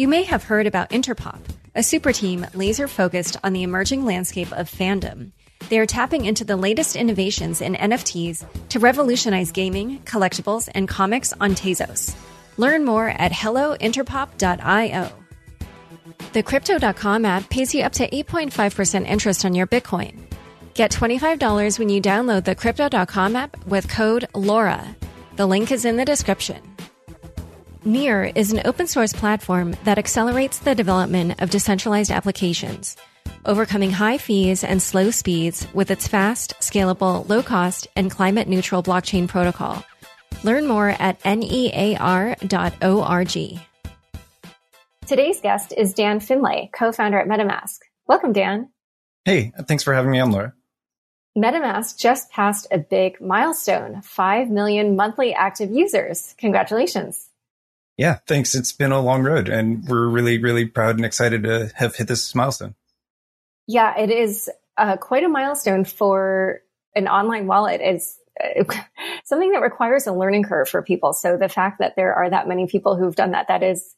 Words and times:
You 0.00 0.08
may 0.08 0.22
have 0.22 0.44
heard 0.44 0.66
about 0.66 0.88
Interpop, 0.88 1.40
a 1.74 1.82
super 1.82 2.10
team 2.10 2.46
laser 2.54 2.88
focused 2.88 3.36
on 3.44 3.52
the 3.52 3.64
emerging 3.64 4.06
landscape 4.06 4.50
of 4.52 4.70
fandom. 4.70 5.32
They 5.68 5.78
are 5.78 5.84
tapping 5.84 6.24
into 6.24 6.42
the 6.42 6.56
latest 6.56 6.96
innovations 6.96 7.60
in 7.60 7.74
NFTs 7.74 8.46
to 8.70 8.78
revolutionize 8.78 9.52
gaming, 9.52 9.98
collectibles, 10.04 10.70
and 10.74 10.88
comics 10.88 11.34
on 11.38 11.50
Tezos. 11.50 12.16
Learn 12.56 12.82
more 12.86 13.08
at 13.08 13.30
hellointerpop.io. 13.30 15.12
The 16.32 16.42
Crypto.com 16.44 17.24
app 17.26 17.50
pays 17.50 17.74
you 17.74 17.82
up 17.82 17.92
to 17.92 18.08
8.5% 18.08 19.06
interest 19.06 19.44
on 19.44 19.52
your 19.52 19.66
Bitcoin. 19.66 20.18
Get 20.72 20.92
$25 20.92 21.78
when 21.78 21.90
you 21.90 22.00
download 22.00 22.46
the 22.46 22.54
Crypto.com 22.54 23.36
app 23.36 23.66
with 23.66 23.86
code 23.86 24.28
LAURA. 24.32 24.96
The 25.36 25.44
link 25.44 25.70
is 25.70 25.84
in 25.84 25.98
the 25.98 26.06
description. 26.06 26.62
Near 27.84 28.24
is 28.34 28.52
an 28.52 28.60
open 28.66 28.86
source 28.86 29.14
platform 29.14 29.74
that 29.84 29.96
accelerates 29.96 30.58
the 30.58 30.74
development 30.74 31.40
of 31.40 31.48
decentralized 31.48 32.10
applications, 32.10 32.94
overcoming 33.46 33.90
high 33.90 34.18
fees 34.18 34.62
and 34.62 34.82
slow 34.82 35.10
speeds 35.10 35.66
with 35.72 35.90
its 35.90 36.06
fast, 36.06 36.52
scalable, 36.60 37.26
low 37.26 37.42
cost, 37.42 37.86
and 37.96 38.10
climate 38.10 38.48
neutral 38.48 38.82
blockchain 38.82 39.26
protocol. 39.26 39.82
Learn 40.44 40.66
more 40.66 40.90
at 40.90 41.24
near.org. 41.24 42.38
Today's 45.06 45.40
guest 45.40 45.72
is 45.74 45.94
Dan 45.94 46.20
Finlay, 46.20 46.68
co 46.74 46.92
founder 46.92 47.18
at 47.18 47.28
MetaMask. 47.28 47.78
Welcome, 48.06 48.34
Dan. 48.34 48.68
Hey, 49.24 49.54
thanks 49.66 49.84
for 49.84 49.94
having 49.94 50.10
me 50.10 50.20
on, 50.20 50.32
Laura. 50.32 50.52
MetaMask 51.38 51.96
just 51.98 52.30
passed 52.30 52.66
a 52.70 52.76
big 52.76 53.22
milestone 53.22 54.02
5 54.02 54.50
million 54.50 54.96
monthly 54.96 55.32
active 55.32 55.70
users. 55.70 56.34
Congratulations. 56.36 57.29
Yeah, 58.00 58.16
thanks. 58.26 58.54
It's 58.54 58.72
been 58.72 58.92
a 58.92 59.00
long 59.02 59.24
road, 59.24 59.50
and 59.50 59.86
we're 59.86 60.08
really, 60.08 60.38
really 60.38 60.64
proud 60.64 60.96
and 60.96 61.04
excited 61.04 61.42
to 61.42 61.70
have 61.74 61.96
hit 61.96 62.08
this 62.08 62.34
milestone. 62.34 62.74
Yeah, 63.66 63.94
it 63.98 64.10
is 64.10 64.48
uh, 64.78 64.96
quite 64.96 65.22
a 65.22 65.28
milestone 65.28 65.84
for 65.84 66.60
an 66.94 67.08
online 67.08 67.46
wallet. 67.46 67.82
It's 67.82 68.18
something 69.26 69.52
that 69.52 69.60
requires 69.60 70.06
a 70.06 70.14
learning 70.14 70.44
curve 70.44 70.66
for 70.66 70.80
people. 70.80 71.12
So 71.12 71.36
the 71.36 71.50
fact 71.50 71.78
that 71.80 71.94
there 71.94 72.14
are 72.14 72.30
that 72.30 72.48
many 72.48 72.66
people 72.66 72.96
who've 72.96 73.14
done 73.14 73.32
that, 73.32 73.48
that 73.48 73.62
is 73.62 73.94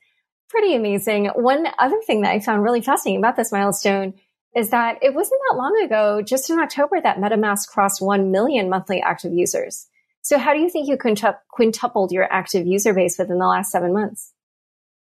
pretty 0.48 0.74
amazing. 0.74 1.26
One 1.36 1.68
other 1.78 2.00
thing 2.04 2.22
that 2.22 2.32
I 2.32 2.40
found 2.40 2.64
really 2.64 2.80
fascinating 2.80 3.20
about 3.20 3.36
this 3.36 3.52
milestone 3.52 4.14
is 4.56 4.70
that 4.70 4.98
it 5.00 5.14
wasn't 5.14 5.40
that 5.48 5.56
long 5.56 5.80
ago, 5.84 6.22
just 6.22 6.50
in 6.50 6.58
October, 6.58 7.00
that 7.00 7.18
MetaMask 7.18 7.68
crossed 7.68 8.02
1 8.02 8.32
million 8.32 8.68
monthly 8.68 9.00
active 9.00 9.32
users. 9.32 9.86
So 10.22 10.38
how 10.38 10.54
do 10.54 10.60
you 10.60 10.70
think 10.70 10.88
you 10.88 10.96
quintupled 10.96 12.12
your 12.12 12.32
active 12.32 12.66
user 12.66 12.94
base 12.94 13.18
within 13.18 13.38
the 13.38 13.46
last 13.46 13.72
seven 13.72 13.92
months? 13.92 14.32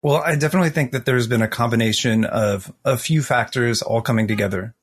Well, 0.02 0.16
I 0.16 0.34
definitely 0.34 0.70
think 0.70 0.92
that 0.92 1.04
there's 1.04 1.26
been 1.26 1.42
a 1.42 1.48
combination 1.48 2.24
of 2.24 2.72
a 2.86 2.96
few 2.96 3.22
factors 3.22 3.82
all 3.82 4.00
coming 4.00 4.26
together. 4.26 4.74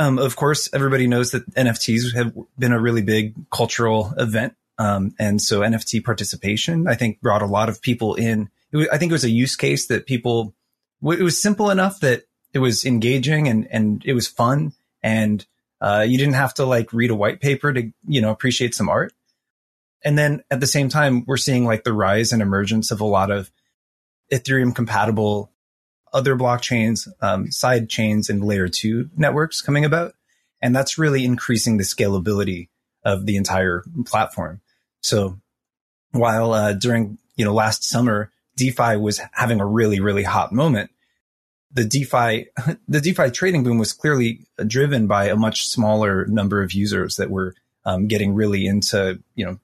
Um, 0.00 0.18
of 0.18 0.34
course, 0.34 0.68
everybody 0.72 1.06
knows 1.06 1.30
that 1.30 1.48
NFTs 1.54 2.14
have 2.14 2.34
been 2.58 2.72
a 2.72 2.80
really 2.80 3.02
big 3.02 3.34
cultural 3.50 4.12
event. 4.18 4.54
Um, 4.78 5.14
and 5.18 5.40
so 5.40 5.60
NFT 5.60 6.04
participation, 6.04 6.88
I 6.88 6.94
think, 6.94 7.20
brought 7.20 7.42
a 7.42 7.46
lot 7.46 7.68
of 7.68 7.80
people 7.80 8.14
in. 8.14 8.50
Was, 8.72 8.88
I 8.88 8.98
think 8.98 9.10
it 9.10 9.14
was 9.14 9.24
a 9.24 9.30
use 9.30 9.54
case 9.54 9.86
that 9.86 10.06
people, 10.06 10.54
it 11.02 11.22
was 11.22 11.40
simple 11.40 11.70
enough 11.70 12.00
that 12.00 12.24
it 12.52 12.58
was 12.58 12.84
engaging 12.84 13.46
and, 13.46 13.66
and 13.70 14.02
it 14.04 14.14
was 14.14 14.26
fun. 14.26 14.72
And, 15.02 15.44
uh, 15.80 16.04
you 16.06 16.18
didn't 16.18 16.34
have 16.34 16.54
to 16.54 16.64
like 16.64 16.92
read 16.92 17.10
a 17.10 17.14
white 17.14 17.40
paper 17.40 17.72
to, 17.72 17.92
you 18.06 18.20
know, 18.20 18.30
appreciate 18.30 18.74
some 18.74 18.88
art. 18.88 19.12
And 20.04 20.16
then 20.16 20.42
at 20.50 20.60
the 20.60 20.66
same 20.66 20.88
time, 20.88 21.24
we're 21.26 21.36
seeing 21.36 21.64
like 21.64 21.84
the 21.84 21.92
rise 21.92 22.32
and 22.32 22.40
emergence 22.40 22.90
of 22.90 23.00
a 23.00 23.06
lot 23.06 23.30
of 23.30 23.50
Ethereum 24.32 24.74
compatible 24.74 25.52
other 26.12 26.36
blockchains, 26.36 27.08
um, 27.20 27.50
side 27.50 27.88
chains 27.88 28.30
and 28.30 28.44
layer 28.44 28.68
two 28.68 29.10
networks 29.16 29.60
coming 29.60 29.84
about. 29.84 30.14
And 30.62 30.74
that's 30.74 30.98
really 30.98 31.24
increasing 31.24 31.76
the 31.76 31.84
scalability 31.84 32.68
of 33.04 33.26
the 33.26 33.36
entire 33.36 33.84
platform. 34.06 34.60
So 35.02 35.38
while, 36.12 36.52
uh, 36.52 36.72
during, 36.72 37.18
you 37.36 37.44
know, 37.44 37.54
last 37.54 37.84
summer, 37.84 38.32
DeFi 38.56 38.96
was 38.96 39.20
having 39.32 39.60
a 39.60 39.66
really, 39.66 40.00
really 40.00 40.24
hot 40.24 40.52
moment. 40.52 40.90
The 41.72 41.84
DeFi, 41.84 42.46
the 42.88 43.00
DeFi 43.00 43.30
trading 43.30 43.62
boom 43.62 43.78
was 43.78 43.92
clearly 43.92 44.46
driven 44.66 45.06
by 45.06 45.28
a 45.28 45.36
much 45.36 45.66
smaller 45.68 46.26
number 46.26 46.62
of 46.62 46.72
users 46.72 47.16
that 47.16 47.30
were 47.30 47.54
um, 47.84 48.08
getting 48.08 48.34
really 48.34 48.66
into, 48.66 49.22
you 49.34 49.46
know, 49.46 49.58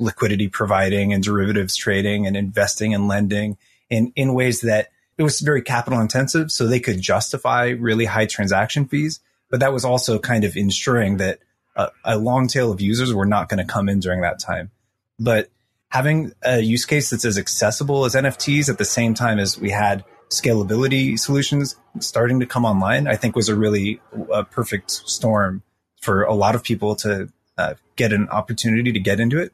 liquidity 0.00 0.48
providing 0.48 1.12
and 1.12 1.22
derivatives 1.22 1.76
trading 1.76 2.26
and 2.26 2.36
investing 2.36 2.94
and 2.94 3.06
lending 3.06 3.56
in, 3.88 4.12
in 4.16 4.34
ways 4.34 4.62
that 4.62 4.88
it 5.18 5.22
was 5.22 5.40
very 5.40 5.62
capital 5.62 6.00
intensive. 6.00 6.50
So 6.50 6.66
they 6.66 6.80
could 6.80 7.00
justify 7.00 7.68
really 7.68 8.06
high 8.06 8.26
transaction 8.26 8.86
fees. 8.86 9.20
But 9.50 9.60
that 9.60 9.72
was 9.72 9.84
also 9.84 10.18
kind 10.18 10.44
of 10.44 10.56
ensuring 10.56 11.18
that 11.18 11.40
a, 11.76 11.88
a 12.04 12.18
long 12.18 12.48
tail 12.48 12.72
of 12.72 12.80
users 12.80 13.12
were 13.12 13.26
not 13.26 13.48
going 13.48 13.58
to 13.58 13.70
come 13.70 13.88
in 13.88 14.00
during 14.00 14.22
that 14.22 14.38
time. 14.38 14.70
But 15.18 15.50
having 15.88 16.32
a 16.42 16.60
use 16.60 16.86
case 16.86 17.10
that's 17.10 17.24
as 17.24 17.36
accessible 17.36 18.04
as 18.04 18.14
NFTs 18.14 18.68
at 18.68 18.78
the 18.78 18.84
same 18.84 19.12
time 19.12 19.38
as 19.38 19.58
we 19.58 19.70
had 19.70 20.04
scalability 20.30 21.18
solutions 21.18 21.76
starting 21.98 22.40
to 22.40 22.46
come 22.46 22.64
online, 22.64 23.08
I 23.08 23.16
think 23.16 23.34
was 23.34 23.48
a 23.48 23.56
really 23.56 24.00
a 24.32 24.44
perfect 24.44 24.90
storm 24.90 25.62
for 26.00 26.22
a 26.22 26.32
lot 26.32 26.54
of 26.54 26.62
people 26.62 26.94
to 26.96 27.28
uh, 27.58 27.74
get 27.96 28.12
an 28.12 28.28
opportunity 28.28 28.92
to 28.92 29.00
get 29.00 29.20
into 29.20 29.38
it 29.38 29.52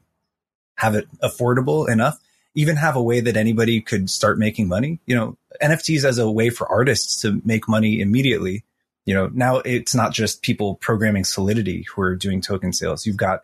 have 0.76 0.94
it 0.94 1.08
affordable 1.20 1.88
enough, 1.88 2.18
even 2.54 2.76
have 2.76 2.96
a 2.96 3.02
way 3.02 3.20
that 3.20 3.36
anybody 3.36 3.80
could 3.80 4.08
start 4.08 4.38
making 4.38 4.68
money. 4.68 5.00
You 5.06 5.16
know, 5.16 5.36
NFTs 5.62 6.04
as 6.04 6.18
a 6.18 6.30
way 6.30 6.50
for 6.50 6.70
artists 6.70 7.20
to 7.22 7.40
make 7.44 7.68
money 7.68 8.00
immediately. 8.00 8.64
You 9.04 9.14
know, 9.14 9.30
now 9.32 9.58
it's 9.58 9.94
not 9.94 10.12
just 10.12 10.42
people 10.42 10.74
programming 10.76 11.24
Solidity 11.24 11.86
who 11.94 12.02
are 12.02 12.16
doing 12.16 12.40
token 12.40 12.72
sales. 12.72 13.06
You've 13.06 13.16
got, 13.16 13.42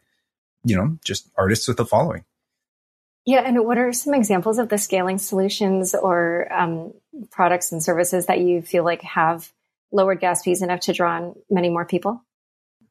you 0.65 0.77
know, 0.77 0.99
just 1.05 1.29
artists 1.37 1.69
with 1.69 1.79
a 1.81 1.85
following. 1.85 2.25
Yeah. 3.25 3.41
And 3.41 3.65
what 3.65 3.79
are 3.79 3.93
some 3.93 4.15
examples 4.15 4.59
of 4.59 4.69
the 4.69 4.79
scaling 4.79 5.19
solutions 5.19 5.95
or 5.95 6.53
um, 6.53 6.93
products 7.31 7.71
and 7.71 7.83
services 7.83 8.27
that 8.27 8.41
you 8.41 8.63
feel 8.63 8.85
like 8.85 9.03
have 9.03 9.53
lowered 9.93 10.21
gas 10.21 10.43
fees 10.43 10.63
enough 10.63 10.81
to 10.81 10.93
draw 10.93 11.17
on 11.17 11.37
many 11.49 11.69
more 11.69 11.85
people? 11.85 12.25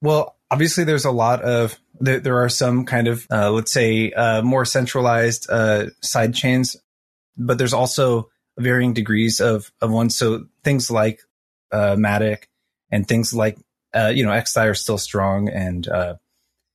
Well, 0.01 0.35
obviously 0.51 0.83
there's 0.83 1.05
a 1.05 1.11
lot 1.11 1.41
of 1.41 1.79
there, 1.99 2.19
there 2.19 2.43
are 2.43 2.49
some 2.49 2.85
kind 2.85 3.07
of 3.07 3.25
uh, 3.31 3.49
let's 3.49 3.71
say 3.71 4.11
uh, 4.11 4.41
more 4.41 4.65
centralized 4.65 5.49
uh, 5.49 5.87
side 6.01 6.35
chains 6.35 6.75
but 7.37 7.57
there's 7.57 7.73
also 7.73 8.29
varying 8.59 8.93
degrees 8.93 9.39
of 9.39 9.71
of 9.81 9.89
ones 9.89 10.15
so 10.15 10.45
things 10.63 10.91
like 10.91 11.21
uh, 11.71 11.95
matic 11.95 12.43
and 12.91 13.07
things 13.07 13.33
like 13.33 13.57
uh, 13.95 14.11
you 14.13 14.25
know 14.25 14.31
xdai 14.31 14.69
are 14.69 14.75
still 14.75 14.97
strong 14.97 15.49
and 15.49 15.87
uh, 15.87 16.15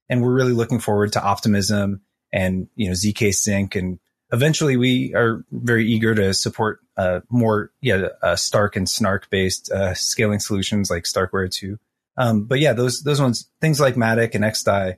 and 0.08 0.22
we're 0.22 0.34
really 0.34 0.52
looking 0.52 0.80
forward 0.80 1.12
to 1.12 1.22
optimism 1.22 2.00
and 2.32 2.68
you 2.74 2.88
know 2.88 2.94
zk 2.94 3.34
sync. 3.34 3.74
And 3.76 3.98
eventually 4.32 4.76
we 4.76 5.14
are 5.14 5.44
very 5.52 5.86
eager 5.86 6.14
to 6.14 6.32
support 6.32 6.80
uh, 6.96 7.20
more 7.28 7.70
yeah 7.82 8.08
stark 8.36 8.74
and 8.76 8.88
snark 8.88 9.28
based 9.28 9.70
uh, 9.70 9.94
scaling 9.94 10.40
solutions 10.40 10.90
like 10.90 11.04
starkware 11.04 11.50
2 11.50 11.78
um, 12.16 12.44
but 12.44 12.60
yeah, 12.60 12.72
those 12.72 13.02
those 13.02 13.20
ones, 13.20 13.50
things 13.60 13.80
like 13.80 13.94
Matic 13.94 14.34
and 14.34 14.44
XDAI, 14.44 14.96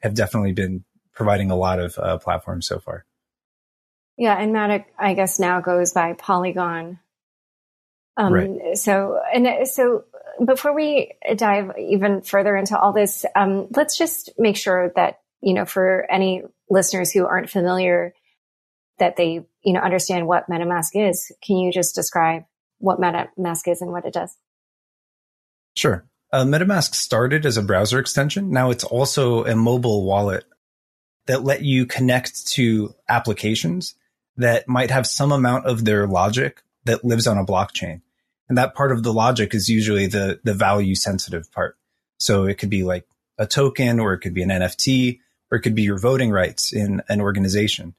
have 0.00 0.14
definitely 0.14 0.52
been 0.52 0.84
providing 1.12 1.50
a 1.50 1.56
lot 1.56 1.80
of 1.80 1.98
uh, 1.98 2.18
platforms 2.18 2.66
so 2.66 2.78
far. 2.78 3.04
Yeah, 4.16 4.36
and 4.36 4.54
Matic, 4.54 4.86
I 4.98 5.14
guess 5.14 5.38
now 5.38 5.60
goes 5.60 5.92
by 5.92 6.12
Polygon 6.14 6.98
Um, 8.16 8.32
right. 8.32 8.76
So, 8.76 9.20
and 9.32 9.66
so 9.68 10.04
before 10.44 10.74
we 10.74 11.12
dive 11.36 11.72
even 11.78 12.22
further 12.22 12.56
into 12.56 12.78
all 12.78 12.92
this, 12.92 13.24
um, 13.36 13.68
let's 13.76 13.96
just 13.96 14.30
make 14.36 14.56
sure 14.56 14.92
that, 14.96 15.20
you 15.40 15.54
know, 15.54 15.64
for 15.64 16.04
any 16.10 16.42
listeners 16.68 17.12
who 17.12 17.26
aren't 17.26 17.48
familiar, 17.48 18.12
that 18.98 19.16
they, 19.16 19.46
you 19.62 19.72
know, 19.72 19.80
understand 19.80 20.26
what 20.26 20.50
MetaMask 20.50 20.90
is. 20.94 21.30
Can 21.42 21.58
you 21.58 21.72
just 21.72 21.94
describe 21.94 22.42
what 22.78 23.00
MetaMask 23.00 23.68
is 23.68 23.80
and 23.80 23.92
what 23.92 24.04
it 24.04 24.12
does? 24.12 24.36
Sure. 25.76 26.04
Uh, 26.30 26.44
MetaMask 26.44 26.94
started 26.94 27.46
as 27.46 27.56
a 27.56 27.62
browser 27.62 27.98
extension. 27.98 28.50
Now 28.50 28.70
it's 28.70 28.84
also 28.84 29.44
a 29.44 29.56
mobile 29.56 30.04
wallet 30.04 30.44
that 31.26 31.42
let 31.42 31.62
you 31.62 31.86
connect 31.86 32.46
to 32.48 32.94
applications 33.08 33.94
that 34.36 34.68
might 34.68 34.90
have 34.90 35.06
some 35.06 35.32
amount 35.32 35.66
of 35.66 35.84
their 35.84 36.06
logic 36.06 36.62
that 36.84 37.04
lives 37.04 37.26
on 37.26 37.38
a 37.38 37.44
blockchain. 37.44 38.02
And 38.48 38.58
that 38.58 38.74
part 38.74 38.92
of 38.92 39.02
the 39.02 39.12
logic 39.12 39.54
is 39.54 39.68
usually 39.68 40.06
the, 40.06 40.40
the 40.44 40.54
value 40.54 40.94
sensitive 40.94 41.50
part. 41.52 41.76
So 42.18 42.44
it 42.44 42.58
could 42.58 42.70
be 42.70 42.82
like 42.82 43.06
a 43.38 43.46
token 43.46 44.00
or 44.00 44.12
it 44.12 44.18
could 44.18 44.34
be 44.34 44.42
an 44.42 44.50
NFT 44.50 45.20
or 45.50 45.58
it 45.58 45.62
could 45.62 45.74
be 45.74 45.82
your 45.82 45.98
voting 45.98 46.30
rights 46.30 46.72
in 46.72 47.02
an 47.08 47.20
organization. 47.20 47.94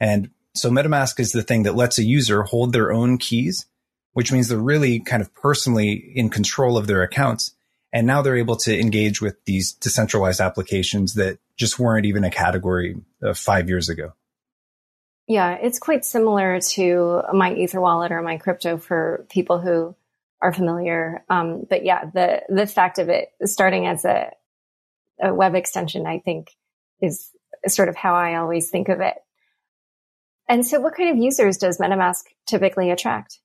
And 0.00 0.30
so 0.54 0.70
MetaMask 0.70 1.20
is 1.20 1.32
the 1.32 1.42
thing 1.42 1.64
that 1.64 1.76
lets 1.76 1.98
a 1.98 2.04
user 2.04 2.42
hold 2.42 2.72
their 2.72 2.92
own 2.92 3.18
keys, 3.18 3.66
which 4.12 4.32
means 4.32 4.48
they're 4.48 4.58
really 4.58 5.00
kind 5.00 5.22
of 5.22 5.32
personally 5.34 5.92
in 5.92 6.30
control 6.30 6.76
of 6.76 6.86
their 6.86 7.02
accounts. 7.02 7.54
And 7.92 8.06
now 8.06 8.22
they're 8.22 8.36
able 8.36 8.56
to 8.56 8.78
engage 8.78 9.20
with 9.20 9.44
these 9.44 9.72
decentralized 9.72 10.40
applications 10.40 11.14
that 11.14 11.38
just 11.56 11.78
weren't 11.78 12.06
even 12.06 12.24
a 12.24 12.30
category 12.30 12.96
uh, 13.22 13.34
five 13.34 13.68
years 13.68 13.88
ago. 13.88 14.12
Yeah, 15.26 15.54
it's 15.54 15.78
quite 15.78 16.04
similar 16.04 16.60
to 16.60 17.22
MyEtherWallet 17.32 18.10
or 18.10 18.22
MyCrypto 18.22 18.80
for 18.80 19.26
people 19.30 19.60
who 19.60 19.94
are 20.42 20.52
familiar. 20.52 21.24
Um, 21.28 21.66
but 21.68 21.84
yeah, 21.84 22.06
the 22.12 22.42
the 22.48 22.66
fact 22.66 22.98
of 22.98 23.08
it 23.08 23.28
starting 23.44 23.86
as 23.86 24.04
a, 24.04 24.32
a 25.22 25.34
web 25.34 25.54
extension, 25.54 26.06
I 26.06 26.18
think, 26.18 26.50
is 27.00 27.30
sort 27.66 27.88
of 27.88 27.96
how 27.96 28.14
I 28.14 28.36
always 28.36 28.70
think 28.70 28.88
of 28.88 29.00
it. 29.00 29.14
And 30.48 30.66
so, 30.66 30.80
what 30.80 30.96
kind 30.96 31.10
of 31.10 31.16
users 31.16 31.58
does 31.58 31.78
MetaMask 31.78 32.24
typically 32.46 32.90
attract? 32.90 33.38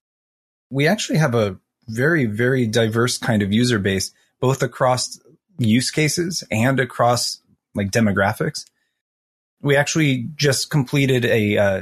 We 0.71 0.88
actually 0.88 1.19
have 1.19 1.36
a 1.36 1.57
very, 1.88 2.25
very 2.25 2.65
diverse 2.65 3.19
kind 3.19 3.44
of 3.44 3.53
user 3.53 3.77
base, 3.77 4.12
both 4.40 4.62
across 4.62 5.20
use 5.58 5.92
cases 5.92 6.44
and 6.52 6.80
across 6.80 7.40
like 7.74 7.92
demographics 7.92 8.66
we 9.66 9.76
actually 9.76 10.30
just 10.36 10.70
completed 10.70 11.26
a 11.26 11.58
uh, 11.58 11.82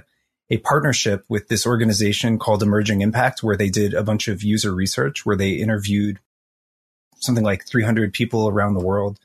a 0.49 0.57
partnership 0.57 1.25
with 1.27 1.49
this 1.49 1.67
organization 1.67 2.39
called 2.39 2.63
Emerging 2.63 3.01
Impact, 3.01 3.43
where 3.43 3.57
they 3.57 3.69
did 3.69 3.93
a 3.93 4.03
bunch 4.03 4.29
of 4.29 4.41
user 4.41 4.73
research, 4.73 5.25
where 5.25 5.35
they 5.35 5.51
interviewed 5.51 6.19
something 7.17 7.43
like 7.43 7.67
300 7.67 8.13
people 8.13 8.47
around 8.47 8.73
the 8.73 8.85
world. 8.85 9.19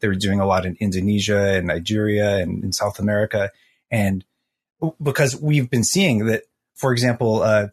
They 0.00 0.08
were 0.08 0.14
doing 0.14 0.40
a 0.40 0.46
lot 0.46 0.66
in 0.66 0.76
Indonesia 0.80 1.56
and 1.56 1.66
Nigeria 1.66 2.36
and 2.38 2.62
in 2.62 2.72
South 2.72 3.00
America, 3.00 3.50
and 3.90 4.24
because 5.02 5.36
we've 5.36 5.68
been 5.68 5.84
seeing 5.84 6.26
that, 6.26 6.44
for 6.74 6.92
example, 6.92 7.42
uh, 7.42 7.68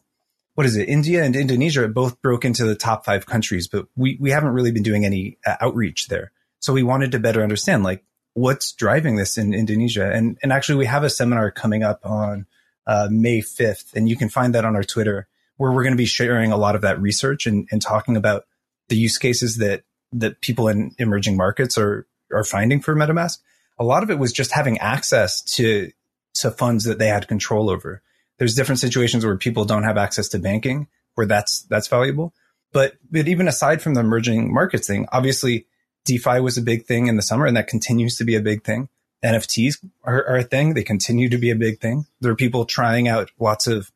what 0.57 0.65
is 0.65 0.75
it? 0.75 0.89
India 0.89 1.23
and 1.23 1.35
Indonesia 1.35 1.87
both 1.87 2.19
broke 2.23 2.43
into 2.43 2.65
the 2.65 2.73
top 2.73 3.05
five 3.05 3.27
countries, 3.27 3.67
but 3.67 3.85
we 3.95 4.17
we 4.19 4.31
haven't 4.31 4.53
really 4.53 4.71
been 4.71 4.81
doing 4.81 5.05
any 5.05 5.37
uh, 5.45 5.55
outreach 5.61 6.07
there. 6.07 6.31
So 6.61 6.73
we 6.73 6.81
wanted 6.81 7.11
to 7.11 7.19
better 7.19 7.43
understand, 7.43 7.83
like, 7.83 8.03
what's 8.33 8.71
driving 8.71 9.17
this 9.17 9.37
in 9.37 9.53
Indonesia. 9.53 10.11
And, 10.11 10.35
and 10.41 10.51
actually 10.51 10.79
we 10.79 10.87
have 10.87 11.03
a 11.03 11.11
seminar 11.11 11.51
coming 11.51 11.83
up 11.83 11.99
on 12.03 12.47
uh, 12.87 13.07
May 13.11 13.41
5th, 13.41 13.93
and 13.93 14.09
you 14.09 14.15
can 14.15 14.29
find 14.29 14.55
that 14.55 14.65
on 14.65 14.75
our 14.75 14.83
Twitter 14.83 15.27
where 15.57 15.71
we're 15.71 15.83
going 15.83 15.93
to 15.93 15.97
be 15.97 16.07
sharing 16.07 16.51
a 16.51 16.57
lot 16.57 16.73
of 16.73 16.81
that 16.81 16.99
research 16.99 17.45
and, 17.45 17.67
and 17.71 17.79
talking 17.79 18.17
about 18.17 18.45
the 18.89 18.95
use 18.95 19.19
cases 19.19 19.57
that, 19.57 19.83
that 20.11 20.41
people 20.41 20.69
in 20.69 20.91
emerging 20.97 21.37
markets 21.37 21.77
are, 21.77 22.07
are 22.33 22.43
finding 22.43 22.81
for 22.81 22.95
MetaMask. 22.95 23.37
A 23.77 23.83
lot 23.83 24.01
of 24.01 24.09
it 24.09 24.17
was 24.17 24.33
just 24.33 24.51
having 24.51 24.79
access 24.79 25.43
to, 25.55 25.91
to 26.33 26.49
funds 26.49 26.85
that 26.85 26.97
they 26.97 27.09
had 27.09 27.27
control 27.27 27.69
over. 27.69 28.01
There's 28.37 28.55
different 28.55 28.79
situations 28.79 29.25
where 29.25 29.37
people 29.37 29.65
don't 29.65 29.83
have 29.83 29.97
access 29.97 30.29
to 30.29 30.39
banking 30.39 30.87
where 31.15 31.27
that's, 31.27 31.61
that's 31.63 31.87
valuable. 31.87 32.33
But, 32.71 32.93
but 33.09 33.27
even 33.27 33.47
aside 33.47 33.81
from 33.81 33.95
the 33.95 34.01
emerging 34.01 34.53
markets 34.53 34.87
thing, 34.87 35.07
obviously 35.11 35.65
DeFi 36.07 36.39
was 36.39 36.57
a 36.57 36.61
big 36.61 36.85
thing 36.85 37.07
in 37.07 37.17
the 37.17 37.21
summer, 37.21 37.45
and 37.45 37.57
that 37.57 37.67
continues 37.67 38.15
to 38.17 38.23
be 38.23 38.35
a 38.35 38.41
big 38.41 38.63
thing. 38.63 38.89
NFTs 39.23 39.77
are, 40.03 40.25
are, 40.25 40.37
a 40.37 40.43
thing; 40.43 40.73
they 40.73 40.83
continue 40.83 41.27
to 41.29 41.37
be 41.37 41.49
a 41.49 41.55
big 41.55 41.79
thing. 41.79 42.05
There 42.21 42.31
are 42.31 42.35
people 42.35 42.65
trying 42.65 43.07
out 43.07 43.29
lots 43.39 43.67
of 43.67 43.91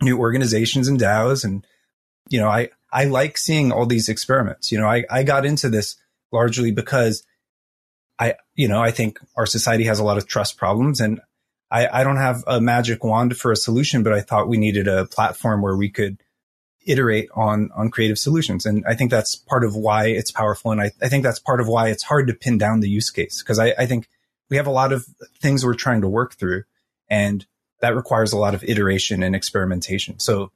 new 0.00 0.18
organizations 0.18 0.88
and 0.88 0.98
DAOs, 0.98 1.44
and 1.44 1.66
you 2.28 2.40
know, 2.40 2.48
I 2.48 2.70
I 2.92 3.04
like 3.04 3.36
seeing 3.36 3.72
all 3.72 3.84
these 3.84 4.08
experiments. 4.08 4.72
You 4.72 4.78
know, 4.78 4.86
I 4.86 5.04
I 5.10 5.22
got 5.22 5.44
into 5.44 5.68
this 5.68 5.96
largely 6.32 6.70
because 6.70 7.24
I 8.18 8.34
you 8.54 8.68
know 8.68 8.80
I 8.80 8.90
think 8.90 9.18
our 9.36 9.46
society 9.46 9.84
has 9.84 9.98
a 9.98 10.04
lot 10.04 10.16
of 10.16 10.26
trust 10.26 10.56
problems, 10.56 11.00
and 11.00 11.20
I 11.70 12.00
I 12.00 12.04
don't 12.04 12.16
have 12.16 12.44
a 12.46 12.60
magic 12.60 13.04
wand 13.04 13.36
for 13.36 13.52
a 13.52 13.56
solution, 13.56 14.02
but 14.02 14.12
I 14.12 14.20
thought 14.20 14.48
we 14.48 14.56
needed 14.56 14.88
a 14.88 15.06
platform 15.06 15.62
where 15.62 15.76
we 15.76 15.90
could 15.90 16.18
iterate 16.86 17.28
on 17.34 17.70
on 17.74 17.90
creative 17.90 18.18
solutions. 18.18 18.66
And 18.66 18.84
I 18.86 18.94
think 18.94 19.10
that's 19.10 19.34
part 19.34 19.64
of 19.64 19.74
why 19.74 20.06
it's 20.06 20.30
powerful. 20.30 20.72
And 20.72 20.80
I, 20.80 20.92
I 21.00 21.08
think 21.08 21.24
that's 21.24 21.38
part 21.38 21.60
of 21.60 21.68
why 21.68 21.88
it's 21.88 22.02
hard 22.02 22.28
to 22.28 22.34
pin 22.34 22.58
down 22.58 22.80
the 22.80 22.88
use 22.88 23.10
case 23.10 23.42
because 23.42 23.58
I, 23.58 23.74
I 23.78 23.86
think 23.86 24.08
we 24.50 24.56
have 24.56 24.66
a 24.66 24.70
lot 24.72 24.92
of 24.92 25.06
things 25.40 25.64
we're 25.64 25.74
trying 25.74 26.02
to 26.02 26.08
work 26.08 26.34
through, 26.34 26.64
and 27.08 27.44
that 27.80 27.96
requires 27.96 28.32
a 28.32 28.38
lot 28.38 28.54
of 28.54 28.64
iteration 28.64 29.22
and 29.22 29.34
experimentation. 29.34 30.18
So 30.18 30.52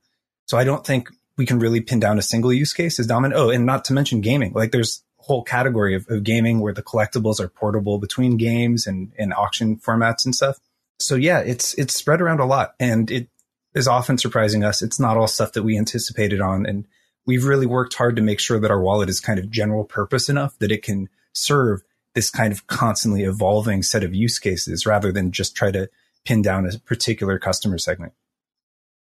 so 0.46 0.56
I 0.56 0.64
don't 0.64 0.84
think 0.84 1.10
we 1.36 1.46
can 1.46 1.58
really 1.58 1.80
pin 1.80 2.00
down 2.00 2.18
a 2.18 2.22
single 2.22 2.52
use 2.52 2.72
case 2.72 2.98
as 2.98 3.06
dominant. 3.06 3.40
Oh, 3.40 3.50
and 3.50 3.64
not 3.64 3.84
to 3.86 3.92
mention 3.92 4.20
gaming. 4.20 4.52
Like 4.52 4.72
there's 4.72 5.02
a 5.20 5.22
whole 5.22 5.44
category 5.44 5.94
of, 5.94 6.06
of 6.08 6.24
gaming 6.24 6.60
where 6.60 6.74
the 6.74 6.82
collectibles 6.82 7.38
are 7.38 7.48
portable 7.48 7.98
between 7.98 8.36
games 8.36 8.86
and, 8.86 9.12
and 9.18 9.32
auction 9.32 9.76
formats 9.76 10.24
and 10.24 10.34
stuff. 10.34 10.58
So 10.98 11.14
yeah, 11.14 11.40
it's 11.40 11.74
it's 11.74 11.94
spread 11.94 12.20
around 12.20 12.40
a 12.40 12.46
lot 12.46 12.74
and 12.80 13.10
it 13.10 13.28
is 13.74 13.88
often 13.88 14.18
surprising 14.18 14.64
us. 14.64 14.82
It's 14.82 14.98
not 14.98 15.16
all 15.16 15.28
stuff 15.28 15.52
that 15.52 15.62
we 15.62 15.78
anticipated 15.78 16.40
on. 16.40 16.66
And 16.66 16.86
we've 17.26 17.44
really 17.44 17.66
worked 17.66 17.94
hard 17.94 18.16
to 18.16 18.22
make 18.22 18.40
sure 18.40 18.58
that 18.58 18.70
our 18.70 18.80
wallet 18.80 19.08
is 19.08 19.20
kind 19.20 19.38
of 19.38 19.50
general 19.50 19.84
purpose 19.84 20.28
enough 20.28 20.58
that 20.58 20.72
it 20.72 20.82
can 20.82 21.08
serve 21.32 21.82
this 22.14 22.30
kind 22.30 22.52
of 22.52 22.66
constantly 22.66 23.22
evolving 23.22 23.82
set 23.82 24.02
of 24.02 24.14
use 24.14 24.38
cases 24.38 24.86
rather 24.86 25.12
than 25.12 25.30
just 25.30 25.54
try 25.54 25.70
to 25.70 25.88
pin 26.24 26.42
down 26.42 26.66
a 26.66 26.78
particular 26.80 27.38
customer 27.38 27.78
segment. 27.78 28.12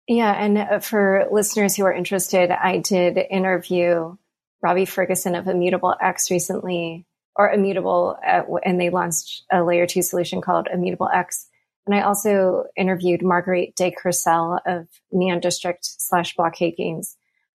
Yeah. 0.07 0.33
And 0.33 0.59
uh, 0.59 0.79
for 0.81 1.27
listeners 1.31 1.77
who 1.77 1.85
are 1.85 1.93
interested, 1.93 2.51
I 2.51 2.79
did 2.79 3.19
interview 3.19 4.17
Robbie 4.63 4.87
Ferguson 4.87 5.35
of 5.35 5.47
Immutable 5.47 5.95
X 6.01 6.31
recently, 6.31 7.07
or 7.37 7.51
Immutable, 7.51 8.19
uh, 8.27 8.43
and 8.65 8.81
they 8.81 8.91
launched 8.91 9.45
a 9.53 9.63
layer 9.63 9.87
two 9.87 10.03
solution 10.03 10.41
called 10.41 10.69
Immutable 10.73 11.09
X. 11.13 11.47
And 11.89 11.95
I 11.95 12.03
also 12.03 12.65
interviewed 12.77 13.23
Marguerite 13.23 13.75
de 13.75 13.91
Courcelles 13.91 14.61
of 14.67 14.89
Neon 15.11 15.41
District 15.41 15.81
slash 15.83 16.37
Blockade 16.37 16.77
Games. 16.77 17.17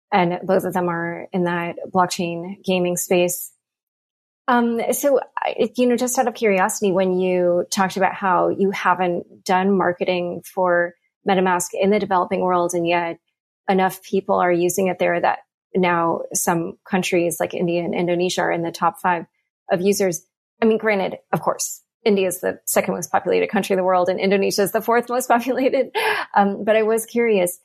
And 0.10 0.40
both 0.44 0.64
of 0.64 0.72
them 0.72 0.88
are 0.88 1.28
in 1.34 1.44
that 1.44 1.76
blockchain 1.94 2.64
gaming 2.64 2.96
space. 2.96 3.52
Um, 4.48 4.80
so, 4.94 5.20
you 5.76 5.86
know, 5.86 5.98
just 5.98 6.18
out 6.18 6.30
of 6.30 6.34
curiosity, 6.34 6.94
when 6.94 7.20
you 7.20 7.66
talked 7.72 7.98
about 7.98 8.14
how 8.14 8.48
you 8.48 8.72
haven't 8.72 9.44
done 9.44 9.78
marketing 9.78 10.44
for 10.46 10.96
MetaMask 11.28 11.72
in 11.74 11.90
the 11.90 12.00
developing 12.00 12.40
world, 12.40 12.74
and 12.74 12.88
yet 12.88 13.20
enough 13.68 14.02
people 14.02 14.36
are 14.36 14.52
using 14.52 14.88
it 14.88 14.98
there 14.98 15.20
that 15.20 15.40
now 15.76 16.22
some 16.34 16.78
countries 16.90 17.36
like 17.38 17.54
India 17.54 17.84
and 17.84 17.94
Indonesia 17.94 18.44
are 18.44 18.52
in 18.52 18.62
the 18.62 18.72
top 18.72 19.02
five 19.02 19.26
of 19.70 19.82
users. 19.82 20.26
I 20.62 20.66
mean, 20.68 20.78
granted, 20.78 21.18
of 21.34 21.42
course, 21.42 21.82
India 22.04 22.28
is 22.28 22.42
the 22.42 22.60
second 22.66 22.94
most 22.94 23.12
populated 23.12 23.48
country 23.48 23.74
in 23.74 23.78
the 23.78 23.84
world 23.84 24.10
and 24.10 24.20
Indonesia 24.20 24.64
is 24.64 24.72
the 24.72 24.82
fourth 24.82 25.10
most 25.10 25.28
populated. 25.28 25.96
Um, 26.36 26.64
but 26.64 26.76
I 26.76 26.84
was 26.84 27.06
curious, 27.06 27.60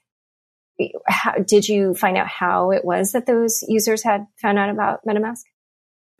how, 1.06 1.32
did 1.32 1.68
you 1.68 1.94
find 1.94 2.16
out 2.16 2.28
how 2.28 2.70
it 2.70 2.84
was 2.84 3.12
that 3.12 3.26
those 3.26 3.64
users 3.66 4.02
had 4.02 4.26
found 4.40 4.58
out 4.58 4.70
about 4.70 5.04
MetaMask? 5.06 5.42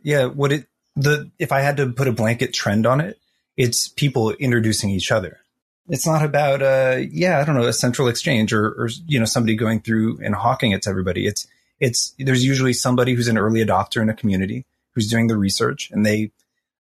Yeah, 0.03 0.27
what 0.27 0.53
it, 0.53 0.67
the, 0.95 1.31
if 1.39 1.53
I 1.53 1.61
had 1.61 1.77
to 1.77 1.93
put 1.93 2.09
a 2.09 2.13
blanket 2.13 2.55
trend 2.55 2.87
on 2.87 3.01
it, 3.01 3.19
it's 3.57 3.89
people 3.89 4.33
introducing 4.33 4.91
each 4.91 5.13
other. 5.13 5.41
It's 5.89 6.07
not 6.07 6.25
about, 6.25 6.63
uh, 6.63 7.01
yeah, 7.11 7.39
I 7.39 7.45
don't 7.45 7.55
know, 7.55 7.67
a 7.67 7.73
central 7.73 8.09
exchange 8.09 8.53
or, 8.53 8.67
or, 8.67 8.89
you 9.07 9.19
know, 9.19 9.25
somebody 9.25 9.55
going 9.57 9.81
through 9.81 10.19
and 10.23 10.35
hawking 10.35 10.73
it 10.73 10.83
to 10.83 10.91
everybody. 10.91 11.27
It's, 11.27 11.47
it's, 11.79 12.15
there's 12.19 12.45
usually 12.45 12.73
somebody 12.73 13.15
who's 13.15 13.29
an 13.29 13.39
early 13.39 13.65
adopter 13.65 14.03
in 14.03 14.09
a 14.09 14.15
community 14.15 14.65
who's 14.93 15.09
doing 15.09 15.29
the 15.29 15.37
research 15.37 15.91
and 15.93 16.05
they, 16.05 16.33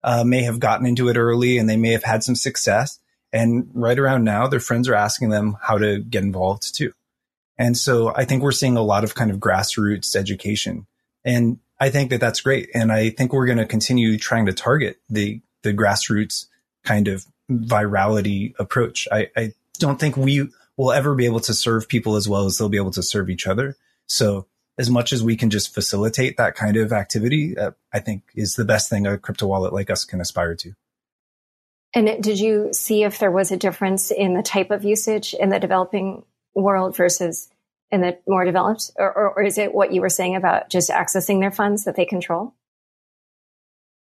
uh, 0.03 0.24
may 0.24 0.43
have 0.43 0.60
gotten 0.60 0.86
into 0.86 1.10
it 1.10 1.17
early 1.17 1.57
and 1.57 1.69
they 1.69 1.77
may 1.77 1.91
have 1.91 2.03
had 2.03 2.24
some 2.24 2.36
success. 2.36 3.00
And 3.31 3.69
right 3.74 3.98
around 3.98 4.24
now, 4.24 4.48
their 4.48 4.60
friends 4.60 4.88
are 4.88 4.95
asking 4.95 5.29
them 5.29 5.57
how 5.62 5.77
to 5.77 6.00
get 6.00 6.24
involved 6.24 6.75
too. 6.75 6.93
And 7.57 7.77
so 7.77 8.13
I 8.15 8.25
think 8.25 8.43
we're 8.43 8.51
seeing 8.51 8.77
a 8.77 8.81
lot 8.81 9.03
of 9.03 9.15
kind 9.15 9.31
of 9.31 9.38
grassroots 9.38 10.15
education. 10.15 10.88
And 11.24 11.60
I 11.79 11.89
think 11.89 12.10
that 12.10 12.19
that's 12.19 12.41
great. 12.41 12.69
And 12.74 12.91
I 12.91 13.10
think 13.10 13.33
we're 13.33 13.45
going 13.45 13.57
to 13.57 13.65
continue 13.65 14.17
trying 14.17 14.45
to 14.48 14.53
target 14.53 14.98
the, 15.10 15.41
the 15.62 15.74
grassroots 15.74 16.48
kind 16.83 17.07
of 17.07 17.25
virality 17.50 18.53
approach. 18.60 19.07
I, 19.12 19.29
I 19.36 19.53
don't 19.79 20.00
think 20.00 20.17
we 20.17 20.50
will 20.77 20.91
ever 20.91 21.15
be 21.15 21.25
able 21.25 21.39
to 21.41 21.53
serve 21.53 21.88
people 21.88 22.15
as 22.15 22.27
well 22.27 22.45
as 22.45 22.57
they'll 22.57 22.69
be 22.69 22.77
able 22.77 22.91
to 22.91 23.03
serve 23.03 23.29
each 23.29 23.48
other. 23.48 23.75
So 24.07 24.48
as 24.77 24.89
much 24.89 25.13
as 25.13 25.24
we 25.24 25.36
can 25.36 25.50
just 25.50 25.74
facilitate 25.74 26.38
that 26.38 26.56
kind 26.56 26.77
of 26.77 26.92
activity, 26.92 27.58
uh, 27.58 27.72
I 27.94 28.00
think 28.00 28.24
is 28.36 28.56
the 28.56 28.65
best 28.65 28.89
thing 28.89 29.06
a 29.06 29.18
crypto 29.18 29.48
wallet 29.48 29.74
like 29.74 29.89
us 29.89 30.06
can 30.06 30.20
aspire 30.20 30.56
to. 30.56 30.74
And 31.94 32.24
did 32.24 32.39
you 32.39 32.74
see 32.74 33.03
if 33.03 33.20
there 33.20 33.32
was 33.32 33.51
a 33.51 33.58
difference 33.58 34.10
in 34.10 34.34
the 34.34 34.42
type 34.42 34.72
of 34.72 34.84
usage 34.84 35.36
in 35.36 35.50
the 35.50 35.60
developing 35.60 36.24
world 36.56 36.96
versus 36.96 37.50
in 37.92 38.01
the 38.01 38.18
more 38.27 38.46
developed? 38.46 38.89
Or, 38.96 39.13
or, 39.13 39.34
or 39.34 39.44
is 39.44 39.60
it 39.60 39.74
what 39.74 39.94
you 39.94 40.01
were 40.01 40.10
saying 40.10 40.36
about 40.36 40.70
just 40.70 40.89
accessing 40.89 41.39
their 41.39 41.51
funds 41.51 41.84
that 41.84 41.96
they 41.96 42.06
control? 42.06 42.56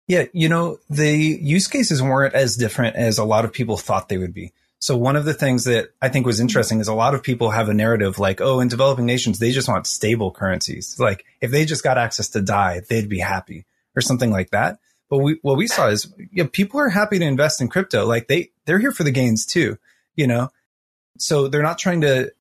Yeah, 0.07 0.25
you 0.33 0.49
know, 0.49 0.79
the 0.89 1.15
use 1.15 1.67
cases 1.67 2.01
weren't 2.01 2.33
as 2.33 2.57
different 2.57 2.95
as 2.95 3.19
a 3.19 3.23
lot 3.23 3.45
of 3.45 3.53
people 3.53 3.77
thought 3.77 4.09
they 4.09 4.17
would 4.17 4.33
be. 4.33 4.51
So 4.83 4.97
one 4.97 5.15
of 5.15 5.23
the 5.23 5.33
things 5.33 5.63
that 5.63 5.91
I 6.01 6.09
think 6.09 6.25
was 6.25 6.41
interesting 6.41 6.81
is 6.81 6.89
a 6.89 6.93
lot 6.93 7.15
of 7.15 7.23
people 7.23 7.51
have 7.51 7.69
a 7.69 7.73
narrative 7.73 8.19
like, 8.19 8.41
oh, 8.41 8.59
in 8.59 8.67
developing 8.67 9.05
nations, 9.05 9.39
they 9.39 9.51
just 9.51 9.69
want 9.69 9.87
stable 9.87 10.29
currencies. 10.29 10.99
Like 10.99 11.23
if 11.39 11.51
they 11.51 11.63
just 11.63 11.85
got 11.85 11.97
access 11.97 12.27
to 12.31 12.41
DAI, 12.41 12.81
they'd 12.89 13.07
be 13.07 13.19
happy 13.19 13.65
or 13.95 14.01
something 14.01 14.29
like 14.29 14.49
that. 14.49 14.79
But 15.09 15.19
we, 15.19 15.39
what 15.41 15.55
we 15.55 15.67
saw 15.67 15.87
is 15.87 16.13
know, 16.33 16.49
people 16.49 16.81
are 16.81 16.89
happy 16.89 17.17
to 17.17 17.23
invest 17.23 17.61
in 17.61 17.69
crypto. 17.69 18.05
Like 18.05 18.27
they, 18.27 18.51
they're 18.65 18.77
here 18.77 18.91
for 18.91 19.05
the 19.05 19.11
gains 19.11 19.45
too, 19.45 19.77
you 20.17 20.27
know? 20.27 20.49
So 21.17 21.47
they're 21.47 21.63
not 21.63 21.77
trying 21.77 22.01
to, 22.01 22.33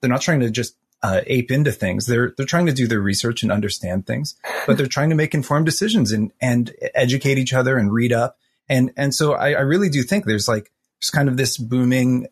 they're 0.00 0.08
not 0.08 0.22
trying 0.22 0.40
to 0.40 0.50
just 0.50 0.74
uh, 1.02 1.20
ape 1.26 1.50
into 1.50 1.72
things. 1.72 2.06
They're, 2.06 2.32
they're 2.38 2.46
trying 2.46 2.66
to 2.66 2.72
do 2.72 2.86
their 2.86 3.02
research 3.02 3.42
and 3.42 3.52
understand 3.52 4.06
things, 4.06 4.34
but 4.66 4.78
they're 4.78 4.86
trying 4.86 5.10
to 5.10 5.14
make 5.14 5.34
informed 5.34 5.66
decisions 5.66 6.10
and, 6.10 6.32
and 6.40 6.74
educate 6.94 7.36
each 7.36 7.52
other 7.52 7.76
and 7.76 7.92
read 7.92 8.14
up. 8.14 8.38
And, 8.66 8.94
and 8.96 9.14
so 9.14 9.34
I, 9.34 9.48
I 9.50 9.60
really 9.60 9.90
do 9.90 10.02
think 10.02 10.24
there's 10.24 10.48
like, 10.48 10.72
there's 11.02 11.10
kind 11.10 11.28
of 11.28 11.36
this 11.36 11.58
booming 11.58 12.28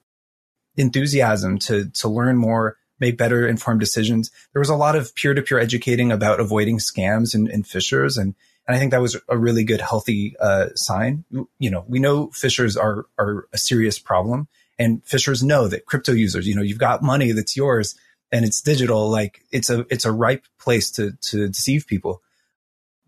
enthusiasm 0.76 1.58
to 1.58 1.90
to 1.90 2.08
learn 2.08 2.36
more, 2.36 2.76
make 3.00 3.18
better 3.18 3.46
informed 3.46 3.80
decisions. 3.80 4.30
There 4.52 4.60
was 4.60 4.68
a 4.68 4.76
lot 4.76 4.94
of 4.94 5.14
peer 5.16 5.34
to 5.34 5.42
peer 5.42 5.58
educating 5.58 6.12
about 6.12 6.38
avoiding 6.38 6.78
scams 6.78 7.34
and, 7.34 7.48
and 7.48 7.64
phishers, 7.64 8.16
and 8.16 8.36
and 8.68 8.76
I 8.76 8.78
think 8.78 8.92
that 8.92 9.00
was 9.02 9.16
a 9.28 9.36
really 9.36 9.64
good, 9.64 9.80
healthy 9.80 10.36
uh, 10.38 10.68
sign. 10.76 11.24
You 11.58 11.70
know, 11.70 11.84
we 11.88 11.98
know 11.98 12.28
phishers 12.28 12.80
are 12.80 13.06
are 13.18 13.48
a 13.52 13.58
serious 13.58 13.98
problem, 13.98 14.46
and 14.78 15.04
phishers 15.04 15.42
know 15.42 15.66
that 15.66 15.86
crypto 15.86 16.12
users, 16.12 16.46
you 16.46 16.54
know, 16.54 16.62
you've 16.62 16.78
got 16.78 17.02
money 17.02 17.32
that's 17.32 17.56
yours 17.56 17.96
and 18.32 18.44
it's 18.44 18.60
digital. 18.60 19.10
Like 19.10 19.44
it's 19.50 19.70
a 19.70 19.84
it's 19.90 20.04
a 20.04 20.12
ripe 20.12 20.44
place 20.60 20.92
to 20.92 21.12
to 21.22 21.48
deceive 21.48 21.86
people. 21.88 22.22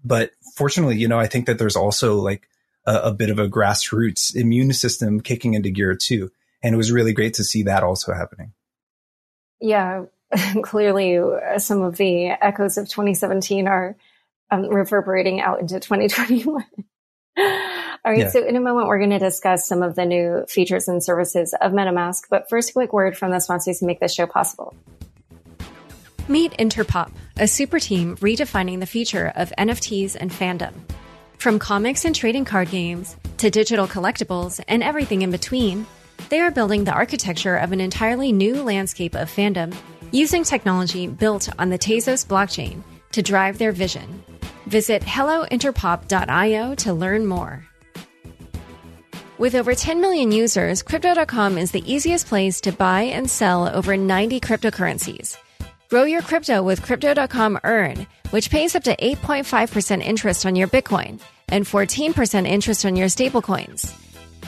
But 0.04 0.32
fortunately, 0.56 0.96
you 0.96 1.06
know, 1.06 1.20
I 1.20 1.28
think 1.28 1.46
that 1.46 1.58
there's 1.58 1.76
also 1.76 2.16
like 2.16 2.48
a, 2.86 2.96
a 3.04 3.12
bit 3.12 3.30
of 3.30 3.38
a 3.38 3.48
grassroots 3.48 4.34
immune 4.34 4.72
system 4.72 5.20
kicking 5.20 5.54
into 5.54 5.70
gear 5.70 5.94
too. 5.94 6.30
And 6.62 6.74
it 6.74 6.78
was 6.78 6.92
really 6.92 7.12
great 7.12 7.34
to 7.34 7.44
see 7.44 7.64
that 7.64 7.82
also 7.82 8.12
happening. 8.12 8.52
Yeah, 9.60 10.04
clearly 10.62 11.18
uh, 11.18 11.58
some 11.58 11.82
of 11.82 11.96
the 11.96 12.28
echoes 12.28 12.78
of 12.78 12.88
2017 12.88 13.66
are 13.68 13.96
um, 14.50 14.68
reverberating 14.68 15.40
out 15.40 15.60
into 15.60 15.80
2021. 15.80 16.64
All 18.04 18.10
right. 18.10 18.18
Yeah. 18.18 18.30
So 18.30 18.44
in 18.44 18.56
a 18.56 18.60
moment, 18.60 18.88
we're 18.88 18.98
going 18.98 19.10
to 19.10 19.18
discuss 19.18 19.66
some 19.66 19.82
of 19.82 19.94
the 19.94 20.04
new 20.04 20.44
features 20.48 20.88
and 20.88 21.02
services 21.02 21.54
of 21.60 21.72
MetaMask. 21.72 22.22
But 22.28 22.48
first, 22.48 22.70
a 22.70 22.72
quick 22.72 22.92
word 22.92 23.16
from 23.16 23.30
the 23.30 23.38
sponsors 23.38 23.80
who 23.80 23.86
make 23.86 24.00
this 24.00 24.12
show 24.12 24.26
possible. 24.26 24.74
Meet 26.28 26.52
Interpop, 26.52 27.12
a 27.36 27.46
super 27.46 27.78
team 27.78 28.16
redefining 28.16 28.80
the 28.80 28.86
future 28.86 29.32
of 29.34 29.52
NFTs 29.56 30.16
and 30.18 30.30
fandom. 30.30 30.74
From 31.42 31.58
comics 31.58 32.04
and 32.04 32.14
trading 32.14 32.44
card 32.44 32.70
games 32.70 33.16
to 33.38 33.50
digital 33.50 33.88
collectibles 33.88 34.62
and 34.68 34.80
everything 34.80 35.22
in 35.22 35.32
between, 35.32 35.88
they 36.28 36.38
are 36.38 36.52
building 36.52 36.84
the 36.84 36.92
architecture 36.92 37.56
of 37.56 37.72
an 37.72 37.80
entirely 37.80 38.30
new 38.30 38.62
landscape 38.62 39.16
of 39.16 39.28
fandom 39.28 39.74
using 40.12 40.44
technology 40.44 41.08
built 41.08 41.48
on 41.58 41.68
the 41.68 41.80
Tezos 41.80 42.24
blockchain 42.24 42.84
to 43.10 43.22
drive 43.22 43.58
their 43.58 43.72
vision. 43.72 44.22
Visit 44.66 45.02
hellointerpop.io 45.02 46.76
to 46.76 46.92
learn 46.92 47.26
more. 47.26 47.66
With 49.36 49.56
over 49.56 49.74
10 49.74 50.00
million 50.00 50.30
users, 50.30 50.80
Crypto.com 50.80 51.58
is 51.58 51.72
the 51.72 51.92
easiest 51.92 52.28
place 52.28 52.60
to 52.60 52.70
buy 52.70 53.02
and 53.02 53.28
sell 53.28 53.66
over 53.66 53.96
90 53.96 54.38
cryptocurrencies. 54.38 55.36
Grow 55.88 56.04
your 56.04 56.22
crypto 56.22 56.62
with 56.62 56.82
Crypto.com 56.82 57.58
Earn, 57.64 58.06
which 58.30 58.48
pays 58.48 58.76
up 58.76 58.84
to 58.84 58.96
8.5% 58.96 60.00
interest 60.00 60.46
on 60.46 60.54
your 60.54 60.68
Bitcoin 60.68 61.20
and 61.48 61.64
14% 61.64 62.46
interest 62.46 62.84
on 62.84 62.96
your 62.96 63.08
stablecoins. 63.08 63.92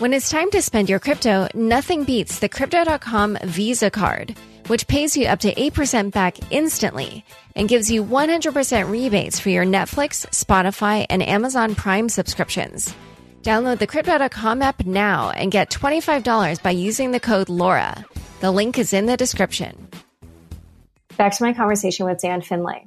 When 0.01 0.13
it's 0.13 0.29
time 0.29 0.51
to 0.51 0.61
spend 0.61 0.89
your 0.89 0.99
crypto, 0.99 1.47
nothing 1.55 2.03
beats 2.03 2.41
the 2.41 2.49
Crypto.com 2.49 3.39
Visa 3.45 3.91
card, 3.91 4.37
which 4.67 4.89
pays 4.89 5.17
you 5.17 5.27
up 5.27 5.39
to 5.41 5.55
8% 5.55 6.11
back 6.11 6.37
instantly 6.51 7.25
and 7.55 7.69
gives 7.69 7.91
you 7.91 8.05
100% 8.05 8.91
rebates 8.91 9.39
for 9.39 9.51
your 9.51 9.65
Netflix, 9.65 10.27
Spotify, 10.31 11.07
and 11.09 11.23
Amazon 11.23 11.77
Prime 11.77 12.09
subscriptions. 12.09 12.93
Download 13.43 13.79
the 13.79 13.87
Crypto.com 13.87 14.63
app 14.63 14.85
now 14.85 15.31
and 15.31 15.53
get 15.53 15.71
$25 15.71 16.61
by 16.61 16.71
using 16.71 17.13
the 17.13 17.21
code 17.21 17.49
LAURA. 17.49 18.05
The 18.41 18.51
link 18.51 18.79
is 18.79 18.93
in 18.93 19.07
the 19.07 19.17
description. 19.17 19.89
Back 21.17 21.37
to 21.37 21.45
my 21.45 21.53
conversation 21.53 22.07
with 22.07 22.21
Dan 22.21 22.43
Finlay. 22.43 22.85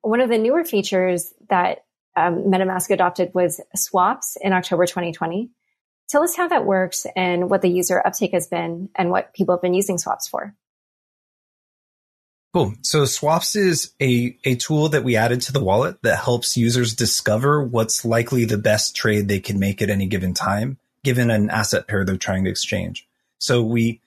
One 0.00 0.20
of 0.20 0.28
the 0.28 0.38
newer 0.38 0.64
features 0.64 1.32
that 1.50 1.84
um, 2.16 2.44
MetaMask 2.44 2.90
adopted 2.90 3.32
was 3.34 3.60
swaps 3.74 4.36
in 4.40 4.52
October 4.52 4.86
2020. 4.86 5.50
Tell 6.08 6.22
us 6.22 6.36
how 6.36 6.48
that 6.48 6.64
works 6.64 7.06
and 7.16 7.50
what 7.50 7.62
the 7.62 7.68
user 7.68 8.00
uptake 8.04 8.32
has 8.32 8.46
been 8.46 8.88
and 8.94 9.10
what 9.10 9.34
people 9.34 9.54
have 9.54 9.62
been 9.62 9.74
using 9.74 9.98
swaps 9.98 10.28
for. 10.28 10.54
Cool. 12.54 12.74
So 12.82 13.04
swaps 13.04 13.54
is 13.54 13.92
a, 14.00 14.36
a 14.44 14.54
tool 14.54 14.88
that 14.88 15.04
we 15.04 15.16
added 15.16 15.42
to 15.42 15.52
the 15.52 15.62
wallet 15.62 16.00
that 16.02 16.24
helps 16.24 16.56
users 16.56 16.94
discover 16.94 17.62
what's 17.62 18.04
likely 18.04 18.46
the 18.46 18.56
best 18.56 18.96
trade 18.96 19.28
they 19.28 19.40
can 19.40 19.58
make 19.58 19.82
at 19.82 19.90
any 19.90 20.06
given 20.06 20.32
time, 20.32 20.78
given 21.04 21.30
an 21.30 21.50
asset 21.50 21.86
pair 21.86 22.04
they're 22.04 22.16
trying 22.16 22.44
to 22.44 22.50
exchange. 22.50 23.06
So 23.38 23.62
we 23.62 24.00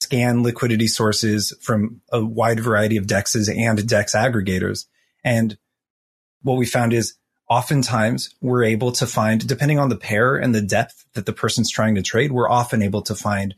scan 0.00 0.42
liquidity 0.42 0.88
sources 0.88 1.54
from 1.60 2.00
a 2.10 2.24
wide 2.24 2.58
variety 2.58 2.96
of 2.96 3.06
dexes 3.06 3.48
and 3.48 3.86
dex 3.86 4.16
aggregators. 4.16 4.86
And 5.22 5.56
what 6.42 6.56
we 6.56 6.66
found 6.66 6.92
is 6.92 7.14
oftentimes 7.52 8.34
we're 8.40 8.64
able 8.64 8.92
to 8.92 9.06
find, 9.06 9.46
depending 9.46 9.78
on 9.78 9.90
the 9.90 9.96
pair 9.96 10.36
and 10.36 10.54
the 10.54 10.62
depth 10.62 11.04
that 11.12 11.26
the 11.26 11.34
person's 11.34 11.70
trying 11.70 11.94
to 11.96 12.02
trade, 12.02 12.32
we're 12.32 12.48
often 12.48 12.80
able 12.80 13.02
to 13.02 13.14
find 13.14 13.54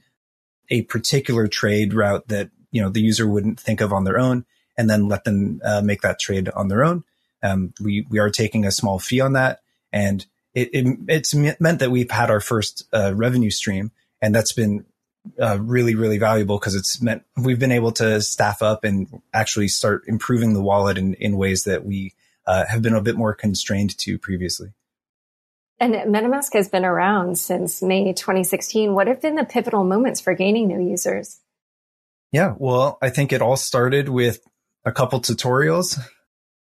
a 0.69 0.83
particular 0.83 1.47
trade 1.47 1.95
route 1.95 2.27
that, 2.27 2.51
you 2.73 2.83
know, 2.83 2.89
the 2.89 3.01
user 3.01 3.29
wouldn't 3.29 3.61
think 3.61 3.81
of 3.81 3.93
on 3.93 4.03
their 4.03 4.19
own 4.19 4.45
and 4.77 4.91
then 4.91 5.07
let 5.07 5.23
them 5.23 5.61
uh, 5.65 5.81
make 5.81 6.01
that 6.01 6.19
trade 6.19 6.49
on 6.49 6.67
their 6.67 6.83
own. 6.83 7.05
Um, 7.41 7.73
we, 7.81 8.05
we 8.11 8.19
are 8.19 8.31
taking 8.31 8.67
a 8.67 8.73
small 8.73 8.99
fee 8.99 9.21
on 9.21 9.35
that 9.35 9.61
and 9.93 10.27
it, 10.55 10.71
it 10.73 10.99
it's 11.07 11.33
meant 11.33 11.79
that 11.79 11.93
we've 11.93 12.11
had 12.11 12.31
our 12.31 12.41
first 12.41 12.89
uh, 12.93 13.15
revenue 13.15 13.51
stream 13.51 13.93
and 14.21 14.35
that's 14.35 14.53
been 14.53 14.87
uh, 15.41 15.59
really, 15.61 15.95
really 15.95 16.19
valuable 16.19 16.59
because 16.59 16.75
it's 16.75 17.01
meant 17.01 17.23
we've 17.37 17.61
been 17.61 17.71
able 17.71 17.93
to 17.93 18.21
staff 18.21 18.61
up 18.61 18.83
and 18.83 19.23
actually 19.33 19.69
start 19.69 20.03
improving 20.09 20.53
the 20.53 20.63
wallet 20.63 20.99
in, 20.99 21.15
in 21.15 21.37
ways 21.37 21.63
that 21.63 21.85
we 21.85 22.13
uh, 22.47 22.65
have 22.69 22.83
been 22.83 22.95
a 22.95 23.03
bit 23.03 23.17
more 23.17 23.35
constrained 23.35 23.97
to 23.99 24.19
previously. 24.19 24.73
And 25.81 25.95
MetaMask 25.95 26.53
has 26.55 26.69
been 26.69 26.85
around 26.85 27.39
since 27.39 27.83
May 27.83 28.13
2016. 28.13 28.95
What 28.95 29.09
have 29.09 29.21
been 29.21 29.35
the 29.35 29.45
pivotal 29.45 29.85
moments 29.85 30.21
for 30.21 30.35
gaining 30.35 30.69
new 30.69 30.81
users? 30.81 31.41
Yeah, 32.31 32.55
well, 32.59 32.99
I 33.03 33.11
think 33.11 33.33
it 33.33 33.43
all 33.43 33.57
started 33.57 34.09
with 34.09 34.41
a 34.85 34.93
couple 34.93 35.21
tutorials 35.21 35.99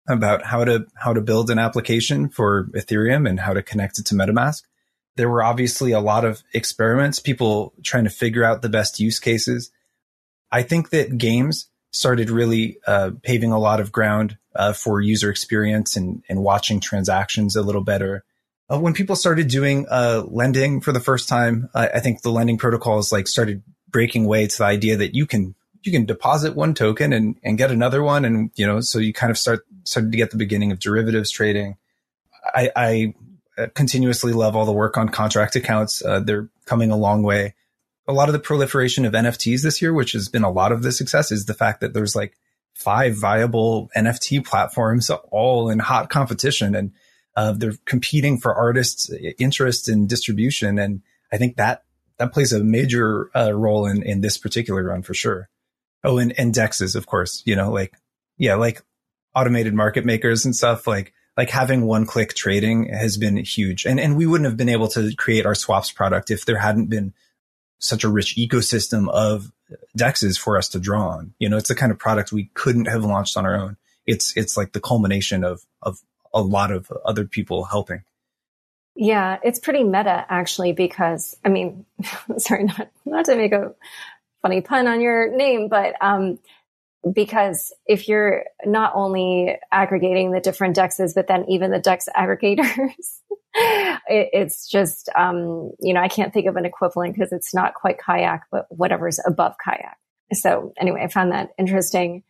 about 0.08 0.44
how 0.44 0.64
to 0.64 0.86
how 0.94 1.12
to 1.12 1.20
build 1.20 1.50
an 1.50 1.58
application 1.58 2.28
for 2.28 2.68
Ethereum 2.74 3.28
and 3.28 3.40
how 3.40 3.52
to 3.52 3.62
connect 3.62 3.98
it 3.98 4.06
to 4.06 4.14
MetaMask. 4.14 4.62
There 5.16 5.28
were 5.28 5.42
obviously 5.42 5.92
a 5.92 6.00
lot 6.00 6.24
of 6.24 6.42
experiments, 6.54 7.18
people 7.18 7.74
trying 7.82 8.04
to 8.04 8.10
figure 8.10 8.44
out 8.44 8.62
the 8.62 8.68
best 8.68 9.00
use 9.00 9.18
cases. 9.18 9.70
I 10.52 10.62
think 10.62 10.90
that 10.90 11.18
games 11.18 11.68
started 11.92 12.30
really 12.30 12.78
uh, 12.86 13.10
paving 13.22 13.52
a 13.52 13.58
lot 13.58 13.80
of 13.80 13.92
ground 13.92 14.38
uh, 14.54 14.72
for 14.72 15.00
user 15.00 15.30
experience 15.30 15.96
and, 15.96 16.22
and 16.28 16.42
watching 16.42 16.80
transactions 16.80 17.56
a 17.56 17.62
little 17.62 17.84
better. 17.84 18.24
Uh, 18.70 18.78
when 18.78 18.94
people 18.94 19.16
started 19.16 19.48
doing 19.48 19.86
uh, 19.90 20.22
lending 20.28 20.80
for 20.80 20.92
the 20.92 21.00
first 21.00 21.28
time, 21.28 21.68
I 21.74 22.00
think 22.00 22.22
the 22.22 22.30
lending 22.30 22.56
protocols 22.56 23.10
like 23.10 23.26
started 23.26 23.62
breaking 23.88 24.26
away 24.26 24.46
to 24.46 24.58
the 24.58 24.64
idea 24.64 24.96
that 24.96 25.14
you 25.14 25.26
can 25.26 25.54
you 25.82 25.92
can 25.92 26.04
deposit 26.04 26.54
one 26.54 26.74
token 26.74 27.12
and, 27.12 27.36
and 27.42 27.56
get 27.56 27.70
another 27.70 28.02
one, 28.02 28.24
and 28.24 28.50
you 28.54 28.66
know, 28.66 28.80
so 28.80 28.98
you 28.98 29.12
kind 29.12 29.30
of 29.30 29.38
start 29.38 29.66
started 29.84 30.12
to 30.12 30.18
get 30.18 30.30
the 30.30 30.36
beginning 30.36 30.72
of 30.72 30.78
derivatives 30.78 31.30
trading. 31.30 31.76
I, 32.54 32.70
I 32.76 33.14
uh, 33.58 33.66
continuously 33.74 34.32
love 34.32 34.56
all 34.56 34.66
the 34.66 34.72
work 34.72 34.96
on 34.96 35.08
contract 35.08 35.56
accounts. 35.56 36.04
Uh, 36.04 36.20
they're 36.20 36.48
coming 36.66 36.90
a 36.90 36.96
long 36.96 37.22
way. 37.22 37.54
A 38.06 38.12
lot 38.12 38.28
of 38.28 38.32
the 38.32 38.38
proliferation 38.38 39.04
of 39.04 39.12
NFTs 39.12 39.62
this 39.62 39.80
year, 39.80 39.92
which 39.92 40.12
has 40.12 40.28
been 40.28 40.44
a 40.44 40.50
lot 40.50 40.72
of 40.72 40.82
the 40.82 40.92
success, 40.92 41.30
is 41.30 41.46
the 41.46 41.54
fact 41.54 41.80
that 41.80 41.94
there's 41.94 42.16
like 42.16 42.36
five 42.80 43.14
viable 43.14 43.90
NFT 43.94 44.44
platforms 44.44 45.10
all 45.30 45.68
in 45.68 45.78
hot 45.78 46.08
competition 46.08 46.74
and 46.74 46.92
uh, 47.36 47.52
they're 47.52 47.74
competing 47.84 48.38
for 48.38 48.54
artists' 48.54 49.10
interest 49.38 49.88
in 49.88 50.06
distribution. 50.06 50.78
And 50.78 51.02
I 51.30 51.36
think 51.36 51.56
that 51.56 51.84
that 52.16 52.32
plays 52.32 52.52
a 52.52 52.64
major 52.64 53.30
uh, 53.36 53.52
role 53.52 53.86
in, 53.86 54.02
in 54.02 54.22
this 54.22 54.38
particular 54.38 54.82
run 54.82 55.02
for 55.02 55.14
sure. 55.14 55.48
Oh, 56.02 56.18
and, 56.18 56.32
and 56.38 56.54
dexes, 56.54 56.96
of 56.96 57.06
course, 57.06 57.42
you 57.44 57.54
know, 57.54 57.70
like 57.70 57.94
yeah, 58.38 58.54
like 58.54 58.82
automated 59.34 59.74
market 59.74 60.06
makers 60.06 60.46
and 60.46 60.56
stuff 60.56 60.86
like, 60.86 61.12
like 61.36 61.50
having 61.50 61.84
one 61.84 62.06
click 62.06 62.34
trading 62.34 62.92
has 62.92 63.18
been 63.18 63.36
huge. 63.36 63.84
And, 63.84 64.00
and 64.00 64.16
we 64.16 64.26
wouldn't 64.26 64.48
have 64.48 64.56
been 64.56 64.70
able 64.70 64.88
to 64.88 65.14
create 65.16 65.44
our 65.44 65.54
swaps 65.54 65.92
product 65.92 66.30
if 66.30 66.46
there 66.46 66.58
hadn't 66.58 66.88
been 66.88 67.12
such 67.78 68.04
a 68.04 68.08
rich 68.08 68.36
ecosystem 68.36 69.08
of 69.10 69.52
dexes 69.96 70.38
for 70.38 70.56
us 70.56 70.68
to 70.70 70.80
draw 70.80 71.08
on. 71.08 71.34
You 71.38 71.48
know, 71.48 71.56
it's 71.56 71.68
the 71.68 71.74
kind 71.74 71.92
of 71.92 71.98
product 71.98 72.32
we 72.32 72.50
couldn't 72.54 72.86
have 72.86 73.04
launched 73.04 73.36
on 73.36 73.46
our 73.46 73.54
own. 73.54 73.76
It's, 74.06 74.36
it's 74.36 74.56
like 74.56 74.72
the 74.72 74.80
culmination 74.80 75.44
of, 75.44 75.62
of 75.82 75.98
a 76.32 76.40
lot 76.40 76.70
of 76.70 76.90
other 77.04 77.24
people 77.24 77.64
helping. 77.64 78.02
Yeah, 78.94 79.38
it's 79.42 79.58
pretty 79.58 79.84
meta 79.84 80.26
actually, 80.28 80.72
because 80.72 81.36
I 81.44 81.48
mean, 81.48 81.86
sorry, 82.38 82.64
not, 82.64 82.90
not 83.04 83.24
to 83.26 83.36
make 83.36 83.52
a 83.52 83.74
funny 84.42 84.60
pun 84.60 84.86
on 84.86 85.00
your 85.00 85.34
name, 85.34 85.68
but, 85.68 85.94
um, 86.00 86.38
because 87.12 87.72
if 87.86 88.08
you're 88.08 88.44
not 88.64 88.92
only 88.94 89.56
aggregating 89.72 90.32
the 90.32 90.40
different 90.40 90.76
dexes, 90.76 91.14
but 91.14 91.28
then 91.28 91.44
even 91.48 91.70
the 91.70 91.78
dex 91.78 92.08
aggregators, 92.14 93.20
it, 93.54 94.28
it's 94.32 94.68
just, 94.68 95.08
um, 95.16 95.70
you 95.80 95.94
know, 95.94 96.00
I 96.00 96.08
can't 96.08 96.32
think 96.32 96.46
of 96.46 96.56
an 96.56 96.66
equivalent 96.66 97.14
because 97.14 97.32
it's 97.32 97.54
not 97.54 97.74
quite 97.74 97.98
kayak, 97.98 98.42
but 98.50 98.66
whatever's 98.68 99.20
above 99.26 99.54
kayak. 99.64 99.96
So 100.32 100.72
anyway, 100.78 101.02
I 101.02 101.08
found 101.08 101.32
that 101.32 101.50
interesting. 101.58 102.22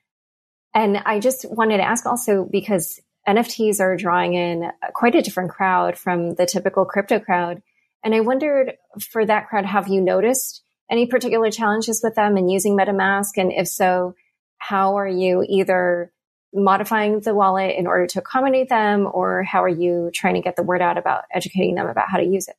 And 0.74 0.98
I 0.98 1.18
just 1.18 1.44
wanted 1.50 1.78
to 1.78 1.82
ask 1.82 2.06
also 2.06 2.46
because 2.50 3.00
NFTs 3.28 3.80
are 3.80 3.96
drawing 3.96 4.34
in 4.34 4.70
quite 4.94 5.14
a 5.14 5.22
different 5.22 5.50
crowd 5.50 5.98
from 5.98 6.34
the 6.34 6.46
typical 6.46 6.84
crypto 6.84 7.18
crowd. 7.18 7.60
And 8.04 8.14
I 8.14 8.20
wondered 8.20 8.74
for 9.10 9.26
that 9.26 9.48
crowd, 9.48 9.66
have 9.66 9.88
you 9.88 10.00
noticed 10.00 10.62
any 10.90 11.06
particular 11.06 11.50
challenges 11.50 12.00
with 12.02 12.14
them 12.14 12.36
and 12.36 12.50
using 12.50 12.76
MetaMask? 12.76 13.36
And 13.36 13.52
if 13.52 13.68
so, 13.68 14.14
how 14.61 14.97
are 14.99 15.09
you 15.09 15.45
either 15.49 16.12
modifying 16.52 17.21
the 17.21 17.35
wallet 17.35 17.75
in 17.76 17.87
order 17.87 18.07
to 18.07 18.19
accommodate 18.21 18.69
them 18.69 19.09
or 19.12 19.43
how 19.43 19.62
are 19.62 19.69
you 19.69 20.11
trying 20.14 20.35
to 20.35 20.40
get 20.40 20.57
the 20.57 20.62
word 20.62 20.83
out 20.83 20.99
about 20.99 21.25
educating 21.33 21.75
them 21.75 21.88
about 21.88 22.09
how 22.09 22.19
to 22.19 22.25
use 22.25 22.47
it? 22.47 22.57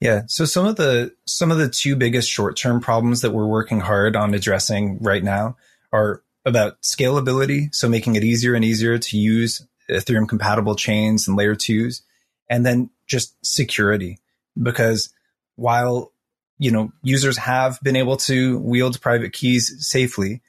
Yeah. 0.00 0.22
So 0.26 0.46
some 0.46 0.66
of 0.66 0.76
the, 0.76 1.14
some 1.26 1.50
of 1.50 1.58
the 1.58 1.68
two 1.68 1.94
biggest 1.94 2.30
short 2.30 2.56
term 2.56 2.80
problems 2.80 3.20
that 3.20 3.32
we're 3.32 3.46
working 3.46 3.80
hard 3.80 4.16
on 4.16 4.32
addressing 4.32 4.98
right 5.00 5.22
now 5.22 5.56
are 5.92 6.22
about 6.46 6.80
scalability. 6.82 7.74
So 7.74 7.88
making 7.88 8.16
it 8.16 8.24
easier 8.24 8.54
and 8.54 8.64
easier 8.64 8.96
to 8.98 9.18
use 9.18 9.66
Ethereum 9.90 10.28
compatible 10.28 10.74
chains 10.74 11.28
and 11.28 11.36
layer 11.36 11.54
twos. 11.54 12.02
And 12.48 12.64
then 12.64 12.90
just 13.06 13.34
security 13.44 14.18
because 14.60 15.12
while, 15.56 16.12
you 16.58 16.70
know, 16.70 16.92
users 17.02 17.36
have 17.36 17.78
been 17.82 17.96
able 17.96 18.16
to 18.18 18.58
wield 18.60 19.00
private 19.00 19.32
keys 19.32 19.86
safely, 19.86 20.40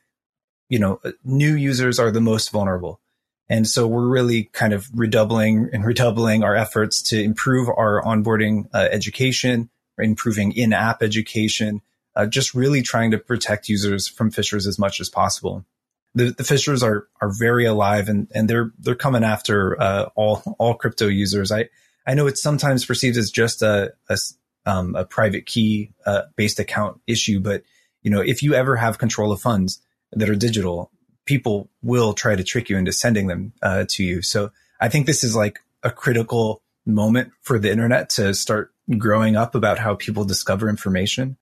you 0.72 0.80
know, 0.80 1.02
new 1.26 1.54
users 1.56 2.00
are 2.00 2.12
the 2.12 2.22
most 2.22 2.50
vulnerable. 2.50 3.02
And 3.50 3.68
so 3.68 3.86
we're 3.86 4.08
really 4.08 4.46
kind 4.54 4.72
of 4.72 4.88
redoubling 4.94 5.70
and 5.74 5.84
redoubling 5.84 6.44
our 6.44 6.56
efforts 6.56 7.02
to 7.10 7.22
improve 7.22 7.68
our 7.68 8.02
onboarding 8.02 8.70
uh, 8.74 8.88
education, 8.90 9.70
improving 9.98 10.54
in-app 10.54 11.04
education, 11.04 11.82
uh, 12.16 12.26
just 12.26 12.56
really 12.56 12.82
trying 12.82 13.12
to 13.12 13.18
protect 13.18 13.68
users 13.68 14.08
from 14.08 14.32
phishers 14.32 14.66
as 14.66 14.80
much 14.80 15.02
as 15.02 15.10
possible 15.10 15.66
the, 16.14 16.26
the 16.26 16.44
phishers 16.44 16.84
are 16.84 17.08
are 17.22 17.32
very 17.38 17.66
alive 17.66 18.10
and 18.10 18.28
and 18.34 18.50
they're 18.50 18.72
they're 18.80 18.96
coming 18.96 19.24
after 19.24 19.82
uh, 19.82 20.10
all 20.16 20.44
all 20.60 20.74
crypto 20.74 21.08
users. 21.08 21.52
I 21.52 21.70
I 22.06 22.16
know 22.16 22.28
it's 22.28 22.42
sometimes 22.42 22.86
perceived 22.86 23.18
as 23.18 23.32
just 23.32 23.62
a 23.62 23.94
a, 24.10 24.18
um, 24.66 24.96
a 24.96 25.06
private 25.06 25.46
key 25.46 25.94
uh, 26.06 26.24
based 26.36 26.60
account 26.60 27.00
issue, 27.08 27.40
but 27.40 27.64
you 28.02 28.12
know 28.12 28.22
if 28.22 28.44
you 28.44 28.54
ever 28.54 28.76
have 28.76 28.98
control 28.98 29.32
of 29.32 29.42
funds 29.42 29.82
that 30.14 30.30
are 30.30 30.36
digital, 30.36 30.92
people 31.26 31.70
will 31.82 32.14
try 32.14 32.36
to 32.36 32.44
trick 32.44 32.70
you 32.70 32.78
into 32.78 32.92
sending 32.92 33.28
them 33.28 33.54
uh, 33.62 33.86
to 33.90 34.04
you. 34.04 34.22
So 34.22 34.52
I 34.80 34.90
think 34.90 35.06
this 35.06 35.24
is 35.24 35.36
like 35.36 35.60
a 35.84 35.92
critical 35.92 36.62
moment 36.86 37.32
for 37.42 37.60
the 37.60 37.72
internet 37.72 38.10
to 38.10 38.34
start 38.34 38.74
growing 38.98 39.36
up 39.36 39.56
about 39.56 39.80
how 39.80 39.96
people 39.96 40.26
discover 40.26 40.70
information. 40.70 41.38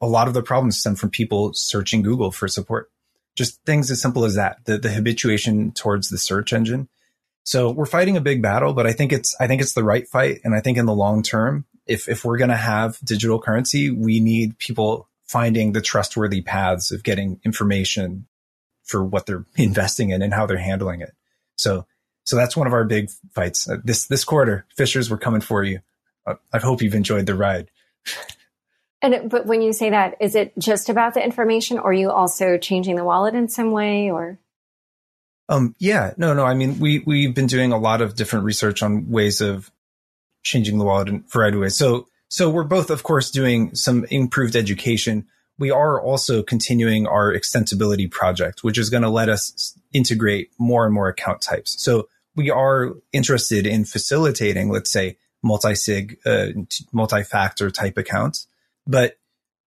A 0.00 0.06
lot 0.06 0.28
of 0.28 0.34
the 0.34 0.42
problems 0.42 0.78
stem 0.78 0.94
from 0.94 1.10
people 1.10 1.52
searching 1.54 2.02
Google 2.02 2.30
for 2.30 2.46
support 2.46 2.90
just 3.34 3.64
things 3.64 3.90
as 3.90 4.02
simple 4.02 4.24
as 4.24 4.34
that, 4.34 4.58
the, 4.64 4.78
the 4.78 4.90
habituation 4.90 5.70
towards 5.70 6.08
the 6.08 6.18
search 6.18 6.52
engine. 6.52 6.88
So 7.44 7.70
we're 7.70 7.86
fighting 7.86 8.16
a 8.16 8.20
big 8.20 8.42
battle, 8.42 8.74
but 8.74 8.86
I 8.86 8.92
think 8.92 9.12
it's, 9.12 9.34
I 9.40 9.46
think 9.46 9.62
it's 9.62 9.74
the 9.74 9.84
right 9.84 10.06
fight. 10.06 10.40
And 10.44 10.54
I 10.54 10.60
think 10.60 10.76
in 10.76 10.86
the 10.86 10.94
long 10.94 11.22
term, 11.22 11.64
if, 11.86 12.08
if 12.08 12.24
we're 12.24 12.36
going 12.36 12.50
to 12.50 12.56
have 12.56 12.98
digital 13.02 13.40
currency, 13.40 13.90
we 13.90 14.20
need 14.20 14.58
people 14.58 15.07
finding 15.28 15.72
the 15.72 15.80
trustworthy 15.80 16.40
paths 16.40 16.90
of 16.90 17.02
getting 17.02 17.40
information 17.44 18.26
for 18.84 19.04
what 19.04 19.26
they're 19.26 19.44
investing 19.56 20.10
in 20.10 20.22
and 20.22 20.34
how 20.34 20.46
they're 20.46 20.58
handling 20.58 21.00
it. 21.00 21.12
So, 21.56 21.86
so 22.24 22.36
that's 22.36 22.56
one 22.56 22.66
of 22.66 22.72
our 22.72 22.84
big 22.84 23.10
fights 23.32 23.68
uh, 23.68 23.76
this, 23.84 24.06
this 24.06 24.24
quarter. 24.24 24.66
Phishers, 24.76 25.10
we're 25.10 25.18
coming 25.18 25.40
for 25.40 25.62
you. 25.62 25.80
Uh, 26.26 26.34
I 26.52 26.58
hope 26.58 26.82
you've 26.82 26.94
enjoyed 26.94 27.26
the 27.26 27.34
ride. 27.34 27.70
And 29.00 29.30
but 29.30 29.46
when 29.46 29.62
you 29.62 29.72
say 29.72 29.90
that, 29.90 30.16
is 30.20 30.34
it 30.34 30.52
just 30.58 30.88
about 30.88 31.14
the 31.14 31.24
information, 31.24 31.78
or 31.78 31.90
are 31.90 31.92
you 31.92 32.10
also 32.10 32.58
changing 32.58 32.96
the 32.96 33.04
wallet 33.04 33.34
in 33.34 33.48
some 33.48 33.70
way, 33.70 34.10
or? 34.10 34.38
Um. 35.48 35.76
Yeah. 35.78 36.14
No. 36.16 36.34
No. 36.34 36.44
I 36.44 36.54
mean, 36.54 36.80
we 36.80 37.04
we've 37.06 37.34
been 37.34 37.46
doing 37.46 37.72
a 37.72 37.78
lot 37.78 38.02
of 38.02 38.16
different 38.16 38.44
research 38.44 38.82
on 38.82 39.08
ways 39.08 39.40
of 39.40 39.70
changing 40.42 40.78
the 40.78 40.84
wallet 40.84 41.08
in 41.08 41.14
a 41.16 41.30
variety 41.30 41.56
of 41.56 41.60
ways. 41.62 41.76
So 41.76 42.07
so 42.28 42.50
we're 42.50 42.64
both, 42.64 42.90
of 42.90 43.02
course, 43.02 43.30
doing 43.30 43.74
some 43.74 44.04
improved 44.10 44.56
education. 44.56 45.26
We 45.58 45.70
are 45.70 46.00
also 46.00 46.42
continuing 46.42 47.06
our 47.06 47.32
extensibility 47.32 48.10
project, 48.10 48.62
which 48.62 48.78
is 48.78 48.90
going 48.90 49.02
to 49.02 49.10
let 49.10 49.28
us 49.28 49.78
integrate 49.92 50.50
more 50.58 50.84
and 50.84 50.94
more 50.94 51.08
account 51.08 51.40
types. 51.40 51.82
So 51.82 52.08
we 52.36 52.50
are 52.50 52.94
interested 53.12 53.66
in 53.66 53.84
facilitating, 53.84 54.70
let's 54.70 54.90
say, 54.90 55.16
multi-sig, 55.42 56.18
uh, 56.26 56.48
multi-factor 56.92 57.70
type 57.70 57.96
accounts 57.96 58.46
but 58.88 59.18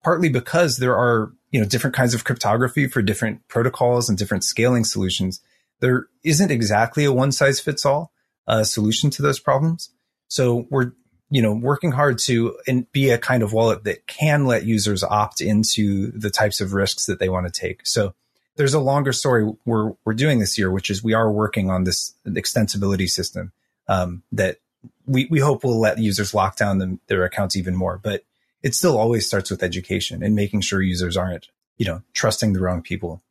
partly 0.04 0.28
because 0.28 0.78
there 0.78 0.98
are, 0.98 1.32
you 1.52 1.62
know, 1.62 1.68
different 1.68 1.96
kinds 1.96 2.14
of 2.14 2.24
cryptography 2.24 2.88
for 2.88 3.02
different 3.02 3.48
protocols 3.48 4.10
and 4.10 4.18
different 4.18 4.44
scaling 4.44 4.84
solutions. 4.84 5.40
There 5.80 6.08
isn't 6.24 6.52
exactly 6.52 7.06
a 7.06 7.14
one 7.14 7.32
size 7.32 7.60
fits 7.60 7.86
all 7.86 8.12
uh, 8.48 8.64
solution 8.64 9.12
to 9.12 9.22
those 9.22 9.40
problems. 9.40 9.92
So 10.28 10.66
we're, 10.72 10.94
you 11.32 11.42
know, 11.42 11.54
working 11.54 11.92
hard 11.92 12.20
to 12.20 12.58
be 12.92 13.10
a 13.10 13.18
kind 13.18 13.42
of 13.42 13.54
wallet 13.54 13.86
that 13.86 14.06
can 14.06 14.46
let 14.46 14.66
users 14.66 15.02
opt 15.02 15.40
into 15.40 16.12
the 16.12 16.30
types 16.30 16.60
of 16.60 16.74
risks 16.74 17.06
that 17.06 17.20
they 17.20 17.30
want 17.30 17.52
to 17.52 17.60
take. 17.60 17.88
So 17.88 18.14
there's 18.58 18.74
a 18.74 18.82
longer 18.82 19.14
story 19.14 19.50
we're, 19.66 19.94
we're 20.04 20.14
doing 20.14 20.40
this 20.40 20.58
year, 20.58 20.70
which 20.70 20.90
is 20.90 21.02
we 21.02 21.14
are 21.14 21.32
working 21.32 21.70
on 21.70 21.86
this 21.86 22.14
extensibility 22.28 23.10
system 23.10 23.54
um, 23.88 24.24
that 24.34 24.58
we, 25.06 25.28
we 25.32 25.40
hope 25.40 25.64
will 25.64 25.80
let 25.80 25.98
users 25.98 26.34
lock 26.34 26.58
down 26.58 27.00
their 27.08 27.24
accounts 27.24 27.56
even 27.56 27.76
more. 27.78 27.98
But 27.98 28.26
it 28.62 28.76
still 28.76 28.98
always 28.98 29.26
starts 29.26 29.50
with 29.50 29.64
education 29.64 30.22
and 30.22 30.36
making 30.36 30.62
sure 30.62 30.82
users 30.82 31.16
aren't, 31.16 31.48
you 31.78 31.86
know, 31.86 32.02
trusting 32.14 32.52
the 32.52 32.60
wrong 32.60 32.82
people. 32.82 33.24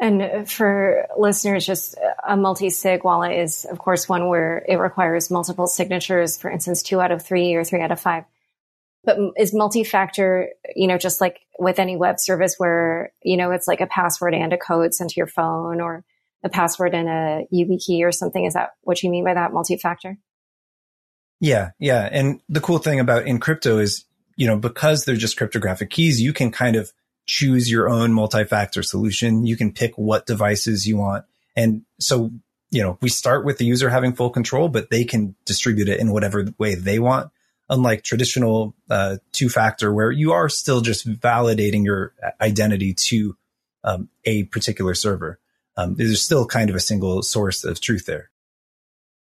And 0.00 0.48
for 0.48 1.06
listeners, 1.16 1.66
just 1.66 1.96
a 2.26 2.36
multi-sig 2.36 3.02
wallet 3.02 3.32
is, 3.32 3.64
of 3.64 3.78
course, 3.78 4.08
one 4.08 4.28
where 4.28 4.64
it 4.68 4.76
requires 4.76 5.30
multiple 5.30 5.66
signatures, 5.66 6.38
for 6.38 6.50
instance, 6.50 6.82
two 6.82 7.00
out 7.00 7.10
of 7.10 7.22
three 7.22 7.54
or 7.54 7.64
three 7.64 7.80
out 7.80 7.90
of 7.90 8.00
five. 8.00 8.24
But 9.04 9.18
is 9.36 9.54
multi-factor, 9.54 10.50
you 10.76 10.86
know, 10.86 10.98
just 10.98 11.20
like 11.20 11.40
with 11.58 11.78
any 11.78 11.96
web 11.96 12.20
service 12.20 12.54
where, 12.58 13.12
you 13.22 13.36
know, 13.36 13.50
it's 13.50 13.66
like 13.66 13.80
a 13.80 13.86
password 13.86 14.34
and 14.34 14.52
a 14.52 14.58
code 14.58 14.94
sent 14.94 15.10
to 15.10 15.16
your 15.16 15.26
phone 15.26 15.80
or 15.80 16.04
a 16.44 16.48
password 16.48 16.94
and 16.94 17.08
a 17.08 17.46
YubiKey 17.52 18.02
or 18.02 18.12
something. 18.12 18.44
Is 18.44 18.54
that 18.54 18.74
what 18.82 19.02
you 19.02 19.10
mean 19.10 19.24
by 19.24 19.34
that 19.34 19.52
multi-factor? 19.52 20.16
Yeah. 21.40 21.70
Yeah. 21.78 22.08
And 22.10 22.40
the 22.48 22.60
cool 22.60 22.78
thing 22.78 23.00
about 23.00 23.26
in 23.26 23.40
crypto 23.40 23.78
is 23.78 24.04
you 24.38 24.46
know, 24.46 24.56
because 24.56 25.04
they're 25.04 25.16
just 25.16 25.36
cryptographic 25.36 25.90
keys, 25.90 26.22
you 26.22 26.32
can 26.32 26.52
kind 26.52 26.76
of 26.76 26.92
choose 27.28 27.70
your 27.70 27.88
own 27.88 28.12
multi-factor 28.12 28.82
solution. 28.82 29.46
You 29.46 29.56
can 29.56 29.72
pick 29.72 29.96
what 29.96 30.26
devices 30.26 30.86
you 30.86 30.96
want. 30.96 31.26
And 31.54 31.82
so, 32.00 32.30
you 32.70 32.82
know, 32.82 32.98
we 33.00 33.10
start 33.10 33.44
with 33.44 33.58
the 33.58 33.66
user 33.66 33.90
having 33.90 34.14
full 34.14 34.30
control, 34.30 34.68
but 34.68 34.90
they 34.90 35.04
can 35.04 35.36
distribute 35.44 35.88
it 35.88 36.00
in 36.00 36.10
whatever 36.10 36.46
way 36.58 36.74
they 36.74 36.98
want. 36.98 37.30
Unlike 37.70 38.02
traditional 38.02 38.74
uh, 38.88 39.18
two 39.32 39.50
factor, 39.50 39.92
where 39.92 40.10
you 40.10 40.32
are 40.32 40.48
still 40.48 40.80
just 40.80 41.06
validating 41.06 41.84
your 41.84 42.14
identity 42.40 42.94
to 42.94 43.36
um, 43.84 44.08
a 44.24 44.44
particular 44.44 44.94
server. 44.94 45.38
Um, 45.76 45.94
there's 45.94 46.22
still 46.22 46.46
kind 46.46 46.70
of 46.70 46.76
a 46.76 46.80
single 46.80 47.22
source 47.22 47.64
of 47.64 47.78
truth 47.78 48.06
there. 48.06 48.30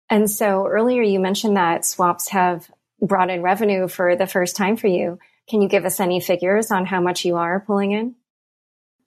And 0.10 0.32
so 0.32 0.66
earlier 0.66 1.02
you 1.02 1.20
mentioned 1.20 1.58
that 1.58 1.84
swaps 1.84 2.30
have 2.30 2.72
brought 3.02 3.30
in 3.30 3.42
revenue 3.42 3.90
for 3.90 4.16
the 4.16 4.28
first 4.28 4.56
time 4.56 4.78
for 4.78 4.88
you. 4.88 5.20
Can 5.50 5.62
you 5.62 5.70
give 5.70 5.86
us 5.86 6.00
any 6.00 6.20
figures 6.20 6.72
on 6.72 6.86
how 6.86 7.02
much 7.02 7.26
you 7.26 7.36
are 7.36 7.60
pulling 7.60 7.92
in? 7.92 8.16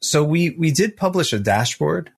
So 0.01 0.25
we 0.25 0.51
we 0.51 0.71
did 0.71 0.97
publish 0.97 1.33
a 1.33 1.39
dashboard. 1.39 2.11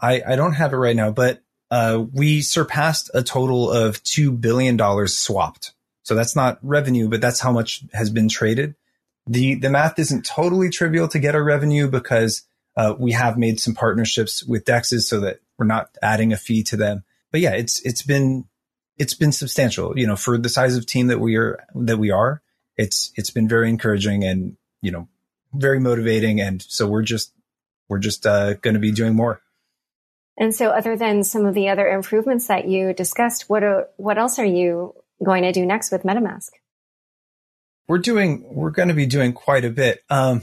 I, 0.00 0.22
I 0.26 0.36
don't 0.36 0.54
have 0.54 0.72
it 0.72 0.76
right 0.76 0.96
now, 0.96 1.10
but 1.10 1.42
uh, 1.70 2.04
we 2.12 2.42
surpassed 2.42 3.10
a 3.14 3.22
total 3.22 3.70
of 3.70 4.02
two 4.02 4.32
billion 4.32 4.76
dollars 4.76 5.16
swapped. 5.16 5.72
So 6.02 6.14
that's 6.14 6.36
not 6.36 6.58
revenue, 6.62 7.08
but 7.08 7.20
that's 7.20 7.40
how 7.40 7.52
much 7.52 7.82
has 7.92 8.10
been 8.10 8.28
traded. 8.28 8.74
The 9.26 9.56
the 9.56 9.70
math 9.70 9.98
isn't 9.98 10.24
totally 10.24 10.70
trivial 10.70 11.08
to 11.08 11.18
get 11.18 11.34
our 11.34 11.44
revenue 11.44 11.88
because 11.88 12.46
Uh, 12.76 12.94
we 12.98 13.12
have 13.12 13.38
made 13.38 13.58
some 13.58 13.74
partnerships 13.74 14.44
with 14.44 14.66
dexes 14.66 15.08
so 15.08 15.20
that 15.20 15.40
we're 15.56 15.64
not 15.64 15.88
adding 16.02 16.34
a 16.34 16.36
fee 16.36 16.62
to 16.62 16.76
them. 16.76 17.04
But 17.32 17.40
yeah, 17.40 17.56
it's 17.56 17.80
it's 17.86 18.02
been 18.02 18.44
it's 18.98 19.16
been 19.16 19.32
substantial. 19.32 19.98
You 19.98 20.06
know, 20.06 20.16
for 20.16 20.36
the 20.38 20.50
size 20.50 20.76
of 20.76 20.84
team 20.84 21.08
that 21.08 21.18
we 21.18 21.36
are 21.36 21.64
that 21.86 21.98
we 21.98 22.10
are, 22.12 22.42
it's 22.76 23.12
it's 23.16 23.30
been 23.30 23.48
very 23.48 23.68
encouraging 23.68 24.24
and 24.24 24.56
you 24.82 24.90
know 24.90 25.08
very 25.54 25.80
motivating. 25.80 26.40
And 26.40 26.62
so 26.62 26.86
we're 26.86 27.02
just 27.02 27.32
we're 27.88 27.98
just 27.98 28.26
uh, 28.26 28.54
going 28.54 28.74
to 28.74 28.80
be 28.80 28.92
doing 28.92 29.14
more. 29.14 29.40
And 30.38 30.54
so, 30.54 30.70
other 30.70 30.96
than 30.96 31.24
some 31.24 31.46
of 31.46 31.54
the 31.54 31.68
other 31.70 31.88
improvements 31.88 32.48
that 32.48 32.68
you 32.68 32.92
discussed, 32.92 33.48
what 33.48 33.62
are, 33.62 33.88
what 33.96 34.18
else 34.18 34.38
are 34.38 34.44
you 34.44 34.94
going 35.24 35.44
to 35.44 35.52
do 35.52 35.64
next 35.64 35.90
with 35.90 36.02
MetaMask? 36.02 36.50
We're 37.88 37.98
doing 37.98 38.44
we're 38.52 38.70
going 38.70 38.88
to 38.88 38.94
be 38.94 39.06
doing 39.06 39.32
quite 39.32 39.64
a 39.64 39.70
bit. 39.70 40.02
Um, 40.10 40.42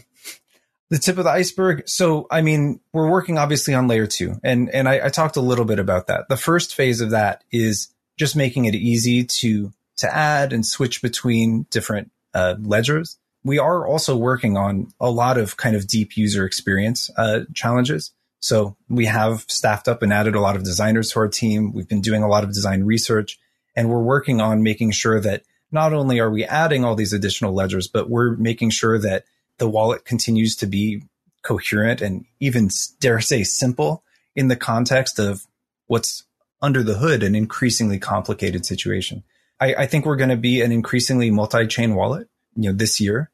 the 0.89 0.98
tip 0.98 1.17
of 1.17 1.26
the 1.26 1.30
iceberg. 1.32 1.88
So, 1.88 2.28
I 2.32 2.41
mean, 2.41 2.80
we're 2.91 3.10
working 3.10 3.38
obviously 3.38 3.74
on 3.74 3.88
layer 3.88 4.08
two, 4.08 4.39
and 4.43 4.69
and 4.69 4.88
I, 4.88 5.06
I 5.06 5.10
talked 5.10 5.36
a 5.36 5.41
little 5.41 5.65
bit 5.65 5.80
about 5.80 6.08
that. 6.08 6.28
The 6.30 6.38
first 6.38 6.74
phase 6.74 7.02
of 7.02 7.12
that 7.12 7.43
is 7.52 7.93
just 8.17 8.36
making 8.36 8.65
it 8.65 8.76
easy 8.76 9.26
to 9.26 9.74
to 9.98 10.15
add 10.15 10.54
and 10.54 10.65
switch 10.65 11.02
between 11.02 11.67
different 11.69 12.12
uh, 12.34 12.56
ledgers. 12.60 13.17
We 13.43 13.60
are 13.60 13.86
also 13.86 14.15
working 14.15 14.58
on 14.58 14.88
a 15.00 15.12
lot 15.12 15.38
of 15.38 15.58
kind 15.58 15.76
of 15.76 15.88
deep 15.88 16.15
user 16.15 16.46
experience 16.46 17.10
uh, 17.17 17.41
challenges. 17.54 18.12
So 18.39 18.76
we 18.89 19.06
have 19.06 19.46
staffed 19.48 19.88
up 19.88 20.02
and 20.02 20.12
added 20.12 20.36
a 20.36 20.41
lot 20.41 20.56
of 20.56 20.63
designers 20.63 21.12
to 21.12 21.19
our 21.19 21.28
team. 21.28 21.72
We've 21.74 21.88
been 21.88 22.02
doing 22.02 22.24
a 22.24 22.28
lot 22.28 22.43
of 22.43 22.54
design 22.54 22.84
research 22.84 23.39
and 23.76 23.89
we're 23.89 24.02
working 24.02 24.41
on 24.41 24.63
making 24.63 24.91
sure 24.91 25.19
that 25.19 25.43
not 25.72 25.93
only 25.93 26.19
are 26.19 26.30
we 26.30 26.46
adding 26.46 26.86
all 26.86 26.96
these 26.96 27.13
additional 27.13 27.54
ledgers, 27.54 27.88
but 27.88 28.10
we're 28.10 28.36
making 28.36 28.69
sure 28.69 29.00
that 29.00 29.26
the 29.58 29.67
wallet 29.67 30.06
continues 30.06 30.56
to 30.58 30.67
be 30.67 31.04
coherent 31.41 32.02
and 32.02 32.26
even 32.39 32.69
dare 33.00 33.19
say 33.19 33.43
simple 33.43 34.04
in 34.36 34.48
the 34.48 34.56
context 34.56 35.19
of 35.19 35.46
what's 35.88 36.24
under 36.62 36.84
the 36.84 36.96
hood, 36.96 37.24
an 37.24 37.36
increasingly 37.36 38.00
complicated 38.00 38.65
situation. 38.65 39.24
I, 39.59 39.75
I 39.75 39.85
think 39.85 40.05
we're 40.05 40.15
going 40.15 40.29
to 40.29 40.37
be 40.37 40.61
an 40.61 40.71
increasingly 40.71 41.31
multi-chain 41.31 41.95
wallet, 41.95 42.27
you 42.55 42.71
know, 42.71 42.77
this 42.77 42.99
year. 42.99 43.31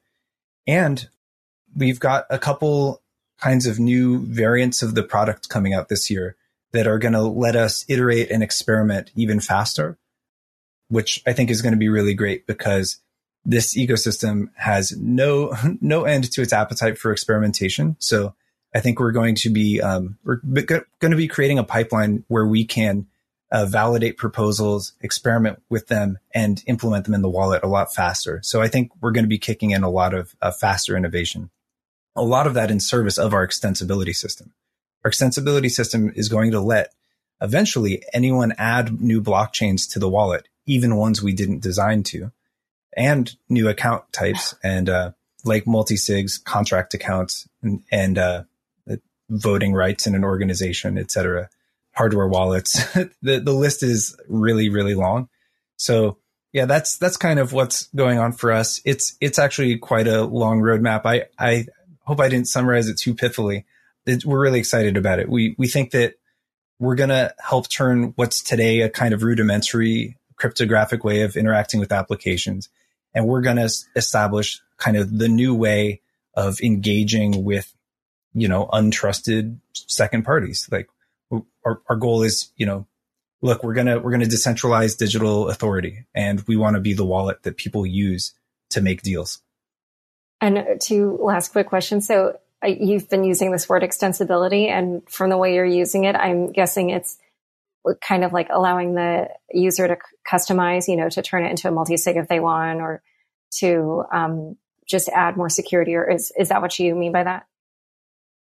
And 0.66 1.08
we've 1.74 2.00
got 2.00 2.26
a 2.30 2.38
couple 2.38 3.02
kinds 3.40 3.66
of 3.66 3.78
new 3.78 4.20
variants 4.26 4.82
of 4.82 4.94
the 4.94 5.02
product 5.02 5.48
coming 5.48 5.74
out 5.74 5.88
this 5.88 6.10
year 6.10 6.36
that 6.72 6.86
are 6.86 6.98
going 6.98 7.14
to 7.14 7.22
let 7.22 7.56
us 7.56 7.84
iterate 7.88 8.30
and 8.30 8.42
experiment 8.42 9.10
even 9.14 9.40
faster, 9.40 9.98
which 10.88 11.22
I 11.26 11.32
think 11.32 11.50
is 11.50 11.62
going 11.62 11.72
to 11.72 11.78
be 11.78 11.88
really 11.88 12.14
great 12.14 12.46
because 12.46 12.98
this 13.44 13.76
ecosystem 13.76 14.48
has 14.56 14.96
no 14.96 15.54
no 15.80 16.04
end 16.04 16.30
to 16.32 16.42
its 16.42 16.52
appetite 16.52 16.98
for 16.98 17.10
experimentation. 17.10 17.96
So 17.98 18.34
I 18.74 18.80
think 18.80 19.00
we're 19.00 19.12
going 19.12 19.34
to 19.36 19.50
be 19.50 19.80
um, 19.80 20.18
we're 20.24 20.36
going 20.36 20.84
to 21.00 21.16
be 21.16 21.28
creating 21.28 21.58
a 21.58 21.64
pipeline 21.64 22.24
where 22.28 22.46
we 22.46 22.64
can 22.64 23.06
uh, 23.52 23.66
validate 23.66 24.16
proposals, 24.16 24.92
experiment 25.00 25.60
with 25.68 25.88
them, 25.88 26.18
and 26.34 26.62
implement 26.66 27.04
them 27.04 27.14
in 27.14 27.22
the 27.22 27.28
wallet 27.28 27.62
a 27.62 27.68
lot 27.68 27.94
faster. 27.94 28.40
So 28.42 28.60
I 28.60 28.68
think 28.68 28.90
we're 29.00 29.12
going 29.12 29.24
to 29.24 29.28
be 29.28 29.38
kicking 29.38 29.70
in 29.70 29.82
a 29.82 29.90
lot 29.90 30.14
of 30.14 30.34
uh, 30.40 30.52
faster 30.52 30.96
innovation 30.96 31.50
a 32.16 32.22
lot 32.22 32.46
of 32.46 32.54
that 32.54 32.70
in 32.70 32.80
service 32.80 33.18
of 33.18 33.32
our 33.32 33.46
extensibility 33.46 34.14
system. 34.14 34.52
Our 35.04 35.10
extensibility 35.10 35.70
system 35.70 36.12
is 36.14 36.28
going 36.28 36.50
to 36.50 36.60
let 36.60 36.92
eventually 37.40 38.02
anyone 38.12 38.52
add 38.58 39.00
new 39.00 39.22
blockchains 39.22 39.90
to 39.92 39.98
the 39.98 40.08
wallet, 40.08 40.48
even 40.66 40.96
ones 40.96 41.22
we 41.22 41.32
didn't 41.32 41.62
design 41.62 42.02
to, 42.04 42.30
and 42.96 43.34
new 43.48 43.68
account 43.68 44.12
types 44.12 44.54
and 44.62 44.88
uh, 44.88 45.12
like 45.44 45.66
multi-sigs, 45.66 46.42
contract 46.42 46.94
accounts, 46.94 47.48
and, 47.62 47.82
and 47.90 48.18
uh, 48.18 48.42
voting 49.30 49.72
rights 49.72 50.06
in 50.06 50.14
an 50.14 50.24
organization, 50.24 50.98
etc. 50.98 51.48
Hardware 52.00 52.28
wallets. 52.28 52.82
the 53.20 53.40
the 53.40 53.52
list 53.52 53.82
is 53.82 54.16
really 54.26 54.70
really 54.70 54.94
long. 54.94 55.28
So 55.76 56.16
yeah, 56.50 56.64
that's 56.64 56.96
that's 56.96 57.18
kind 57.18 57.38
of 57.38 57.52
what's 57.52 57.88
going 57.94 58.18
on 58.18 58.32
for 58.32 58.52
us. 58.52 58.80
It's 58.86 59.18
it's 59.20 59.38
actually 59.38 59.76
quite 59.76 60.08
a 60.08 60.24
long 60.24 60.62
roadmap. 60.62 61.02
I 61.04 61.26
I 61.38 61.66
hope 62.04 62.18
I 62.18 62.30
didn't 62.30 62.48
summarize 62.48 62.88
it 62.88 62.96
too 62.96 63.14
pithily. 63.14 63.64
It, 64.06 64.24
we're 64.24 64.40
really 64.40 64.60
excited 64.60 64.96
about 64.96 65.18
it. 65.18 65.28
We 65.28 65.54
we 65.58 65.68
think 65.68 65.90
that 65.90 66.14
we're 66.78 66.94
to 67.10 67.34
help 67.38 67.68
turn 67.68 68.14
what's 68.16 68.42
today 68.42 68.80
a 68.80 68.88
kind 68.88 69.12
of 69.12 69.22
rudimentary 69.22 70.16
cryptographic 70.36 71.04
way 71.04 71.20
of 71.20 71.36
interacting 71.36 71.80
with 71.80 71.92
applications, 71.92 72.70
and 73.14 73.26
we're 73.26 73.42
to 73.58 73.70
establish 73.94 74.58
kind 74.78 74.96
of 74.96 75.18
the 75.18 75.28
new 75.28 75.54
way 75.54 76.00
of 76.32 76.62
engaging 76.62 77.44
with 77.44 77.74
you 78.32 78.48
know 78.48 78.70
untrusted 78.72 79.58
second 79.74 80.24
parties. 80.24 80.66
Like 80.72 80.88
our 81.64 81.80
our 81.88 81.96
goal 81.96 82.22
is 82.22 82.50
you 82.56 82.66
know 82.66 82.86
look 83.42 83.62
we're 83.62 83.74
gonna 83.74 83.98
we're 83.98 84.10
gonna 84.10 84.24
decentralize 84.24 84.96
digital 84.96 85.48
authority, 85.48 86.06
and 86.14 86.42
we 86.46 86.56
want 86.56 86.74
to 86.74 86.80
be 86.80 86.92
the 86.92 87.04
wallet 87.04 87.42
that 87.42 87.56
people 87.56 87.86
use 87.86 88.34
to 88.70 88.80
make 88.80 89.02
deals. 89.02 89.42
And 90.40 90.80
two 90.80 91.18
last 91.20 91.52
quick 91.52 91.68
questions. 91.68 92.06
So 92.06 92.38
uh, 92.64 92.68
you've 92.68 93.08
been 93.08 93.24
using 93.24 93.52
this 93.52 93.68
word 93.68 93.82
extensibility 93.82 94.68
and 94.68 95.02
from 95.08 95.30
the 95.30 95.36
way 95.36 95.54
you're 95.54 95.64
using 95.64 96.04
it, 96.04 96.14
I'm 96.14 96.52
guessing 96.52 96.90
it's 96.90 97.18
kind 98.02 98.24
of 98.24 98.32
like 98.32 98.48
allowing 98.50 98.94
the 98.94 99.28
user 99.52 99.88
to 99.88 99.96
customize, 100.30 100.88
you 100.88 100.96
know, 100.96 101.08
to 101.08 101.22
turn 101.22 101.44
it 101.44 101.50
into 101.50 101.68
a 101.68 101.70
multi-sig 101.70 102.16
if 102.16 102.28
they 102.28 102.40
want 102.40 102.80
or 102.80 103.02
to 103.58 104.04
um, 104.12 104.56
just 104.86 105.08
add 105.10 105.36
more 105.36 105.48
security 105.48 105.94
or 105.94 106.10
is, 106.10 106.32
is 106.38 106.50
that 106.50 106.62
what 106.62 106.78
you 106.78 106.94
mean 106.94 107.12
by 107.12 107.24
that? 107.24 107.46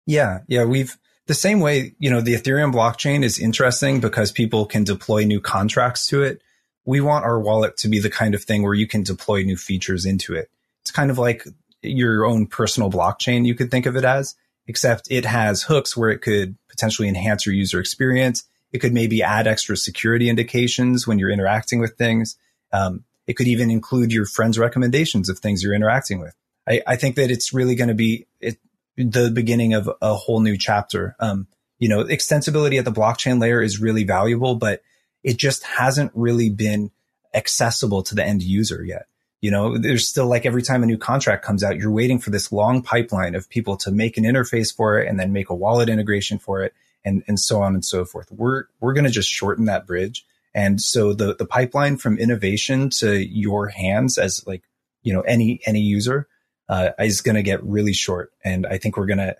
Yeah. 0.07 0.41
Yeah. 0.49 0.65
We've 0.65 0.97
the 1.31 1.35
same 1.35 1.61
way, 1.61 1.95
you 2.01 2.11
know, 2.11 2.21
the 2.21 2.35
Ethereum 2.35 2.75
blockchain 2.75 3.23
is 3.23 3.39
interesting 3.39 4.01
because 4.01 4.33
people 4.33 4.67
can 4.67 4.83
deploy 4.83 5.23
new 5.23 5.41
contracts 5.41 6.09
to 6.09 6.25
it. 6.25 6.43
We 6.85 7.01
want 7.01 7.25
our 7.25 7.39
wallet 7.39 7.77
to 7.77 7.89
be 7.89 8.01
the 8.01 8.11
kind 8.11 8.35
of 8.35 8.43
thing 8.43 8.65
where 8.65 8.75
you 8.75 8.89
can 8.89 9.05
deploy 9.05 9.45
new 9.45 9.57
features 9.57 10.05
into 10.05 10.35
it. 10.35 10.51
It's 10.83 10.91
kind 10.91 11.09
of 11.09 11.19
like 11.19 11.47
your 11.83 12.25
own 12.25 12.49
personal 12.49 12.91
blockchain, 12.91 13.47
you 13.47 13.55
could 13.55 13.71
think 13.71 13.87
of 13.87 13.95
it 13.95 14.05
as, 14.05 14.35
except 14.67 15.07
it 15.09 15.25
has 15.25 15.63
hooks 15.63 15.97
where 15.97 16.11
it 16.11 16.19
could 16.19 16.57
potentially 16.69 17.07
enhance 17.07 17.47
your 17.47 17.55
user 17.55 17.79
experience. 17.79 18.43
It 18.73 18.81
could 18.81 18.93
maybe 18.93 19.23
add 19.23 19.47
extra 19.47 19.77
security 19.77 20.29
indications 20.29 21.07
when 21.07 21.21
you're 21.21 21.31
interacting 21.31 21.79
with 21.79 21.97
things. 21.97 22.37
Um, 22.73 23.05
it 23.29 23.35
could 23.35 23.47
even 23.47 23.71
include 23.71 24.13
your 24.13 24.27
friends' 24.27 24.59
recommendations 24.59 25.29
of 25.29 25.39
things 25.39 25.63
you're 25.63 25.75
interacting 25.75 26.19
with. 26.19 26.35
I, 26.69 26.83
I 26.89 26.97
think 26.97 27.15
that 27.15 27.31
it's 27.31 27.55
really 27.55 27.77
going 27.77 27.87
to 27.87 27.95
be 27.95 28.27
it, 28.41 28.59
the 29.05 29.31
beginning 29.31 29.75
of 29.75 29.91
a 30.01 30.15
whole 30.15 30.41
new 30.41 30.57
chapter. 30.57 31.17
Um, 31.21 31.47
you 31.79 31.89
know, 31.89 32.05
extensibility 32.05 32.79
at 32.79 32.85
the 32.85 32.93
blockchain 32.93 33.41
layer 33.41 33.63
is 33.63 33.81
really 33.81 34.05
valuable, 34.05 34.55
but 34.55 34.83
it 35.23 35.37
just 35.37 35.65
hasn't 35.65 36.13
really 36.15 36.51
been 36.51 36.91
accessible 37.35 38.03
to 38.05 38.15
the 38.15 38.25
end 38.25 38.43
user 38.43 38.85
yet. 38.85 39.07
You 39.41 39.51
know, 39.51 39.79
there's 39.79 40.07
still 40.07 40.27
like 40.27 40.45
every 40.45 40.63
time 40.63 40.83
a 40.83 40.87
new 40.87 40.99
contract 40.99 41.45
comes 41.45 41.65
out, 41.65 41.79
you're 41.79 41.91
waiting 41.91 42.19
for 42.19 42.29
this 42.29 42.53
long 42.53 42.83
pipeline 42.83 43.35
of 43.35 43.49
people 43.49 43.79
to 43.79 43.91
make 43.91 44.19
an 44.19 44.25
interface 44.25 44.75
for 44.75 44.99
it 44.99 45.09
and 45.09 45.19
then 45.19 45.33
make 45.33 45.49
a 45.49 45.55
wallet 45.55 45.89
integration 45.89 46.39
for 46.39 46.63
it 46.63 46.75
and, 47.05 47.23
and 47.27 47.41
so 47.41 47.63
on 47.63 47.73
and 47.73 47.85
so 47.85 48.05
forth. 48.05 48.31
We're, 48.31 48.65
we're 48.81 48.93
going 48.93 49.05
to 49.05 49.11
just 49.11 49.31
shorten 49.31 49.65
that 49.65 49.87
bridge. 49.87 50.27
And 50.55 50.81
so 50.81 51.15
the, 51.15 51.35
the 51.35 51.47
pipeline 51.47 51.97
from 51.97 52.19
innovation 52.19 52.91
to 52.91 53.17
your 53.17 53.69
hands 53.69 54.19
as 54.19 54.47
like, 54.47 54.63
you 55.03 55.15
know, 55.15 55.23
any, 55.23 55.61
any 55.65 55.81
user, 55.81 56.29
uh, 56.71 56.93
is 57.01 57.21
going 57.21 57.35
to 57.35 57.43
get 57.43 57.63
really 57.65 57.93
short. 57.93 58.33
And 58.45 58.65
I 58.65 58.79
think 58.79 58.97
we're 58.97 59.07
going 59.07 59.19
to, 59.19 59.37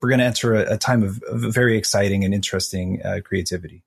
we're 0.00 0.10
going 0.10 0.18
to 0.18 0.26
enter 0.26 0.54
a, 0.54 0.74
a, 0.74 0.76
time 0.76 1.02
of, 1.02 1.22
of, 1.22 1.40
very 1.40 1.78
exciting 1.78 2.24
and 2.24 2.34
interesting 2.34 3.00
uh, 3.02 3.20
creativity. 3.24 3.82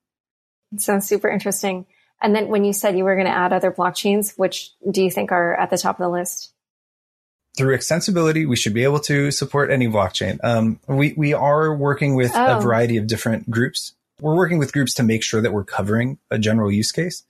It 0.73 0.81
sounds 0.81 1.07
super 1.07 1.29
interesting. 1.29 1.85
And 2.21 2.35
then 2.35 2.47
when 2.47 2.65
you 2.65 2.73
said 2.73 2.97
you 2.97 3.03
were 3.03 3.13
going 3.13 3.27
to 3.27 3.31
add 3.31 3.53
other 3.53 3.71
blockchains, 3.71 4.35
which 4.35 4.71
do 4.89 5.03
you 5.03 5.11
think 5.11 5.31
are 5.31 5.53
at 5.55 5.69
the 5.69 5.77
top 5.77 5.99
of 5.99 6.03
the 6.03 6.09
list? 6.09 6.53
Through 7.55 7.77
extensibility, 7.77 8.47
we 8.47 8.55
should 8.55 8.73
be 8.73 8.83
able 8.83 8.99
to 9.01 9.29
support 9.29 9.69
any 9.69 9.87
blockchain. 9.87 10.39
Um, 10.43 10.79
we, 10.87 11.13
we 11.15 11.33
are 11.33 11.75
working 11.75 12.15
with 12.15 12.31
oh. 12.33 12.57
a 12.57 12.61
variety 12.61 12.97
of 12.97 13.05
different 13.05 13.49
groups. 13.49 13.93
We're 14.19 14.35
working 14.35 14.57
with 14.57 14.73
groups 14.73 14.95
to 14.95 15.03
make 15.03 15.23
sure 15.23 15.41
that 15.41 15.53
we're 15.53 15.63
covering 15.63 16.17
a 16.31 16.39
general 16.39 16.71
use 16.71 16.91
case. 16.91 17.23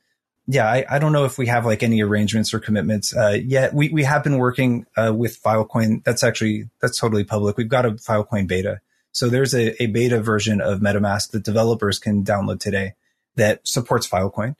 Yeah, 0.47 0.65
I, 0.65 0.85
I 0.89 0.99
don't 0.99 1.11
know 1.11 1.25
if 1.25 1.37
we 1.37 1.47
have 1.47 1.65
like 1.65 1.83
any 1.83 2.01
arrangements 2.01 2.53
or 2.53 2.59
commitments 2.59 3.15
uh, 3.15 3.37
yet. 3.43 3.73
We, 3.73 3.89
we 3.89 4.03
have 4.05 4.23
been 4.23 4.37
working 4.37 4.85
uh, 4.95 5.13
with 5.13 5.41
Filecoin. 5.43 6.03
That's 6.05 6.23
actually, 6.23 6.69
that's 6.81 6.97
totally 6.97 7.25
public. 7.25 7.57
We've 7.57 7.67
got 7.67 7.85
a 7.85 7.91
Filecoin 7.91 8.47
beta. 8.47 8.79
So 9.11 9.27
there's 9.29 9.53
a, 9.53 9.81
a 9.81 9.87
beta 9.87 10.21
version 10.21 10.61
of 10.61 10.79
MetaMask 10.79 11.31
that 11.31 11.43
developers 11.43 11.99
can 11.99 12.23
download 12.23 12.59
today 12.59 12.93
that 13.35 13.67
supports 13.67 14.07
Filecoin. 14.07 14.55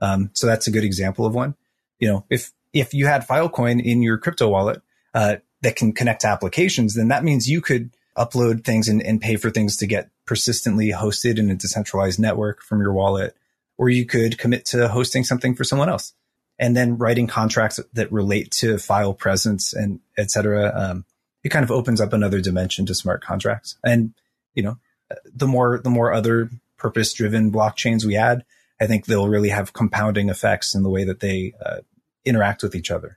Um, 0.00 0.30
so 0.34 0.46
that's 0.46 0.66
a 0.66 0.70
good 0.70 0.84
example 0.84 1.26
of 1.26 1.34
one. 1.34 1.54
You 1.98 2.08
know, 2.08 2.24
if 2.30 2.52
if 2.72 2.94
you 2.94 3.06
had 3.06 3.26
Filecoin 3.26 3.82
in 3.82 4.02
your 4.02 4.18
crypto 4.18 4.48
wallet 4.48 4.82
uh, 5.14 5.36
that 5.62 5.76
can 5.76 5.92
connect 5.92 6.22
to 6.22 6.28
applications, 6.28 6.94
then 6.94 7.08
that 7.08 7.24
means 7.24 7.48
you 7.48 7.60
could 7.60 7.90
upload 8.16 8.64
things 8.64 8.88
and, 8.88 9.02
and 9.02 9.20
pay 9.20 9.36
for 9.36 9.50
things 9.50 9.76
to 9.78 9.86
get 9.86 10.10
persistently 10.24 10.90
hosted 10.90 11.38
in 11.38 11.50
a 11.50 11.54
decentralized 11.54 12.18
network 12.18 12.62
from 12.62 12.80
your 12.80 12.92
wallet, 12.92 13.36
or 13.80 13.88
you 13.88 14.04
could 14.04 14.36
commit 14.36 14.66
to 14.66 14.88
hosting 14.88 15.24
something 15.24 15.54
for 15.54 15.64
someone 15.64 15.88
else 15.88 16.12
and 16.58 16.76
then 16.76 16.98
writing 16.98 17.26
contracts 17.26 17.80
that 17.94 18.12
relate 18.12 18.50
to 18.50 18.76
file 18.76 19.14
presence 19.14 19.72
and 19.72 20.00
et 20.18 20.30
cetera. 20.30 20.70
Um, 20.76 21.06
it 21.42 21.48
kind 21.48 21.64
of 21.64 21.70
opens 21.70 21.98
up 21.98 22.12
another 22.12 22.42
dimension 22.42 22.84
to 22.84 22.94
smart 22.94 23.24
contracts. 23.24 23.78
And 23.82 24.12
you 24.52 24.62
know, 24.62 24.76
the 25.24 25.46
more, 25.46 25.78
the 25.78 25.88
more 25.88 26.12
other 26.12 26.50
purpose 26.76 27.14
driven 27.14 27.50
blockchains 27.50 28.04
we 28.04 28.16
add, 28.16 28.44
I 28.78 28.86
think 28.86 29.06
they'll 29.06 29.28
really 29.28 29.48
have 29.48 29.72
compounding 29.72 30.28
effects 30.28 30.74
in 30.74 30.82
the 30.82 30.90
way 30.90 31.04
that 31.04 31.20
they 31.20 31.54
uh, 31.64 31.78
interact 32.26 32.62
with 32.62 32.74
each 32.74 32.90
other. 32.90 33.16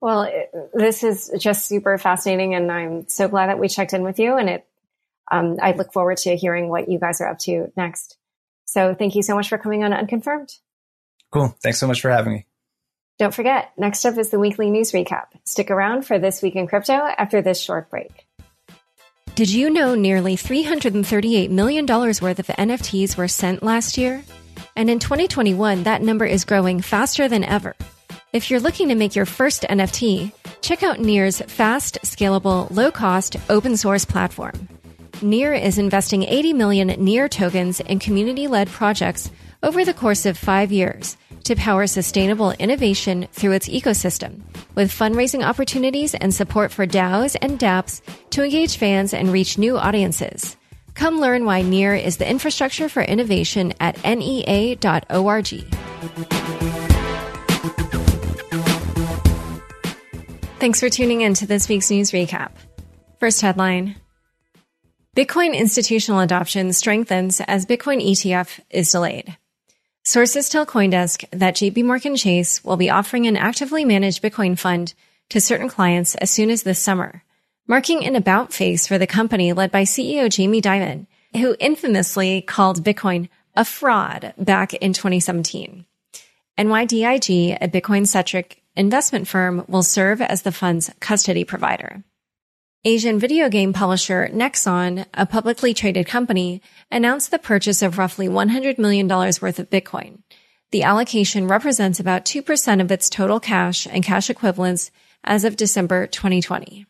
Well, 0.00 0.28
this 0.74 1.04
is 1.04 1.30
just 1.38 1.66
super 1.66 1.96
fascinating, 1.96 2.54
and 2.54 2.72
I'm 2.72 3.08
so 3.08 3.28
glad 3.28 3.48
that 3.48 3.58
we 3.60 3.68
checked 3.68 3.92
in 3.92 4.02
with 4.02 4.18
you. 4.18 4.36
And 4.36 4.48
it, 4.48 4.66
um, 5.30 5.58
I 5.62 5.72
look 5.72 5.92
forward 5.92 6.18
to 6.18 6.36
hearing 6.36 6.68
what 6.68 6.88
you 6.88 6.98
guys 6.98 7.20
are 7.20 7.28
up 7.28 7.38
to 7.40 7.72
next. 7.76 8.16
So, 8.68 8.94
thank 8.94 9.14
you 9.14 9.22
so 9.22 9.34
much 9.34 9.48
for 9.48 9.56
coming 9.56 9.82
on 9.82 9.94
Unconfirmed. 9.94 10.50
Cool. 11.32 11.56
Thanks 11.62 11.78
so 11.78 11.86
much 11.86 12.02
for 12.02 12.10
having 12.10 12.34
me. 12.34 12.46
Don't 13.18 13.32
forget, 13.32 13.72
next 13.78 14.04
up 14.04 14.18
is 14.18 14.28
the 14.28 14.38
weekly 14.38 14.70
news 14.70 14.92
recap. 14.92 15.28
Stick 15.44 15.70
around 15.70 16.06
for 16.06 16.18
this 16.18 16.42
week 16.42 16.54
in 16.54 16.66
crypto 16.66 16.92
after 16.92 17.40
this 17.40 17.58
short 17.58 17.88
break. 17.88 18.26
Did 19.34 19.48
you 19.50 19.70
know 19.70 19.94
nearly 19.94 20.36
$338 20.36 21.48
million 21.48 21.86
worth 21.86 22.38
of 22.38 22.46
NFTs 22.46 23.16
were 23.16 23.26
sent 23.26 23.62
last 23.62 23.96
year? 23.96 24.22
And 24.76 24.90
in 24.90 24.98
2021, 24.98 25.84
that 25.84 26.02
number 26.02 26.26
is 26.26 26.44
growing 26.44 26.82
faster 26.82 27.26
than 27.26 27.44
ever. 27.44 27.74
If 28.34 28.50
you're 28.50 28.60
looking 28.60 28.88
to 28.88 28.94
make 28.94 29.16
your 29.16 29.26
first 29.26 29.62
NFT, 29.62 30.32
check 30.60 30.82
out 30.82 31.00
Near's 31.00 31.40
fast, 31.40 31.98
scalable, 32.02 32.70
low 32.70 32.90
cost, 32.90 33.36
open 33.48 33.78
source 33.78 34.04
platform. 34.04 34.68
Near 35.22 35.52
is 35.52 35.78
investing 35.78 36.22
80 36.22 36.52
million 36.52 36.88
Near 36.88 37.28
tokens 37.28 37.80
in 37.80 37.98
community 37.98 38.46
led 38.46 38.68
projects 38.68 39.30
over 39.62 39.84
the 39.84 39.94
course 39.94 40.26
of 40.26 40.38
five 40.38 40.70
years 40.70 41.16
to 41.44 41.56
power 41.56 41.86
sustainable 41.86 42.52
innovation 42.52 43.26
through 43.32 43.52
its 43.52 43.68
ecosystem, 43.68 44.42
with 44.74 44.92
fundraising 44.92 45.44
opportunities 45.44 46.14
and 46.14 46.32
support 46.32 46.70
for 46.70 46.86
DAOs 46.86 47.36
and 47.42 47.58
dApps 47.58 48.00
to 48.30 48.44
engage 48.44 48.76
fans 48.76 49.12
and 49.12 49.32
reach 49.32 49.58
new 49.58 49.76
audiences. 49.76 50.56
Come 50.94 51.20
learn 51.20 51.44
why 51.44 51.62
Near 51.62 51.94
is 51.94 52.18
the 52.18 52.28
infrastructure 52.28 52.88
for 52.88 53.02
innovation 53.02 53.72
at 53.80 54.02
near.org. 54.04 55.48
Thanks 60.60 60.80
for 60.80 60.90
tuning 60.90 61.22
in 61.22 61.34
to 61.34 61.46
this 61.46 61.68
week's 61.68 61.90
news 61.90 62.10
recap. 62.12 62.50
First 63.18 63.40
headline 63.40 63.96
Bitcoin 65.16 65.56
institutional 65.56 66.20
adoption 66.20 66.72
strengthens 66.72 67.40
as 67.40 67.66
Bitcoin 67.66 68.04
ETF 68.04 68.60
is 68.70 68.92
delayed. 68.92 69.36
Sources 70.04 70.48
tell 70.48 70.64
Coindesk 70.64 71.28
that 71.30 71.56
JP 71.56 71.84
Morgan 71.84 72.14
Chase 72.14 72.62
will 72.62 72.76
be 72.76 72.88
offering 72.88 73.26
an 73.26 73.36
actively 73.36 73.84
managed 73.84 74.22
Bitcoin 74.22 74.58
fund 74.58 74.94
to 75.30 75.40
certain 75.40 75.68
clients 75.68 76.14
as 76.14 76.30
soon 76.30 76.50
as 76.50 76.62
this 76.62 76.78
summer, 76.78 77.24
marking 77.66 78.04
an 78.04 78.16
about 78.16 78.52
face 78.52 78.86
for 78.86 78.96
the 78.96 79.06
company 79.06 79.52
led 79.52 79.72
by 79.72 79.82
CEO 79.82 80.30
Jamie 80.30 80.62
Dimon, 80.62 81.06
who 81.34 81.56
infamously 81.58 82.40
called 82.40 82.84
Bitcoin 82.84 83.28
a 83.56 83.64
fraud 83.64 84.34
back 84.38 84.72
in 84.74 84.92
2017. 84.92 85.84
NYDIG, 86.58 87.58
a 87.60 87.68
Bitcoin 87.68 88.06
centric 88.06 88.62
investment 88.76 89.26
firm 89.26 89.64
will 89.68 89.82
serve 89.82 90.22
as 90.22 90.42
the 90.42 90.52
fund's 90.52 90.90
custody 91.00 91.44
provider. 91.44 92.04
Asian 92.84 93.18
video 93.18 93.48
game 93.48 93.72
publisher 93.72 94.30
Nexon, 94.32 95.04
a 95.12 95.26
publicly 95.26 95.74
traded 95.74 96.06
company, 96.06 96.62
announced 96.92 97.32
the 97.32 97.38
purchase 97.38 97.82
of 97.82 97.98
roughly 97.98 98.28
$100 98.28 98.78
million 98.78 99.08
worth 99.08 99.58
of 99.58 99.68
Bitcoin. 99.68 100.22
The 100.70 100.84
allocation 100.84 101.48
represents 101.48 101.98
about 101.98 102.24
2% 102.24 102.80
of 102.80 102.92
its 102.92 103.10
total 103.10 103.40
cash 103.40 103.88
and 103.90 104.04
cash 104.04 104.30
equivalents 104.30 104.92
as 105.24 105.44
of 105.44 105.56
December 105.56 106.06
2020. 106.06 106.86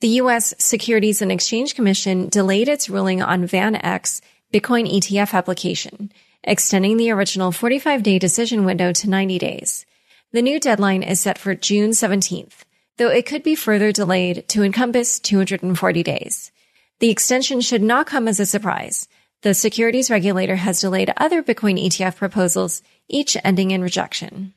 The 0.00 0.08
U.S. 0.08 0.54
Securities 0.58 1.20
and 1.20 1.32
Exchange 1.32 1.74
Commission 1.74 2.28
delayed 2.28 2.68
its 2.68 2.88
ruling 2.88 3.20
on 3.20 3.48
VanEck's 3.48 4.20
Bitcoin 4.54 4.88
ETF 4.88 5.34
application, 5.34 6.12
extending 6.44 6.96
the 6.96 7.10
original 7.10 7.50
45 7.50 8.04
day 8.04 8.20
decision 8.20 8.64
window 8.64 8.92
to 8.92 9.10
90 9.10 9.36
days. 9.40 9.84
The 10.30 10.42
new 10.42 10.60
deadline 10.60 11.02
is 11.02 11.20
set 11.20 11.38
for 11.38 11.56
June 11.56 11.90
17th, 11.90 12.62
though 12.98 13.08
it 13.08 13.26
could 13.26 13.42
be 13.42 13.54
further 13.54 13.90
delayed 13.92 14.46
to 14.48 14.62
encompass 14.62 15.18
240 15.20 16.02
days. 16.02 16.52
The 16.98 17.10
extension 17.10 17.60
should 17.60 17.82
not 17.82 18.06
come 18.06 18.28
as 18.28 18.40
a 18.40 18.46
surprise. 18.46 19.08
The 19.42 19.54
securities 19.54 20.10
regulator 20.10 20.56
has 20.56 20.80
delayed 20.80 21.12
other 21.16 21.42
Bitcoin 21.42 21.80
ETF 21.80 22.16
proposals, 22.16 22.82
each 23.08 23.36
ending 23.44 23.70
in 23.70 23.82
rejection. 23.82 24.52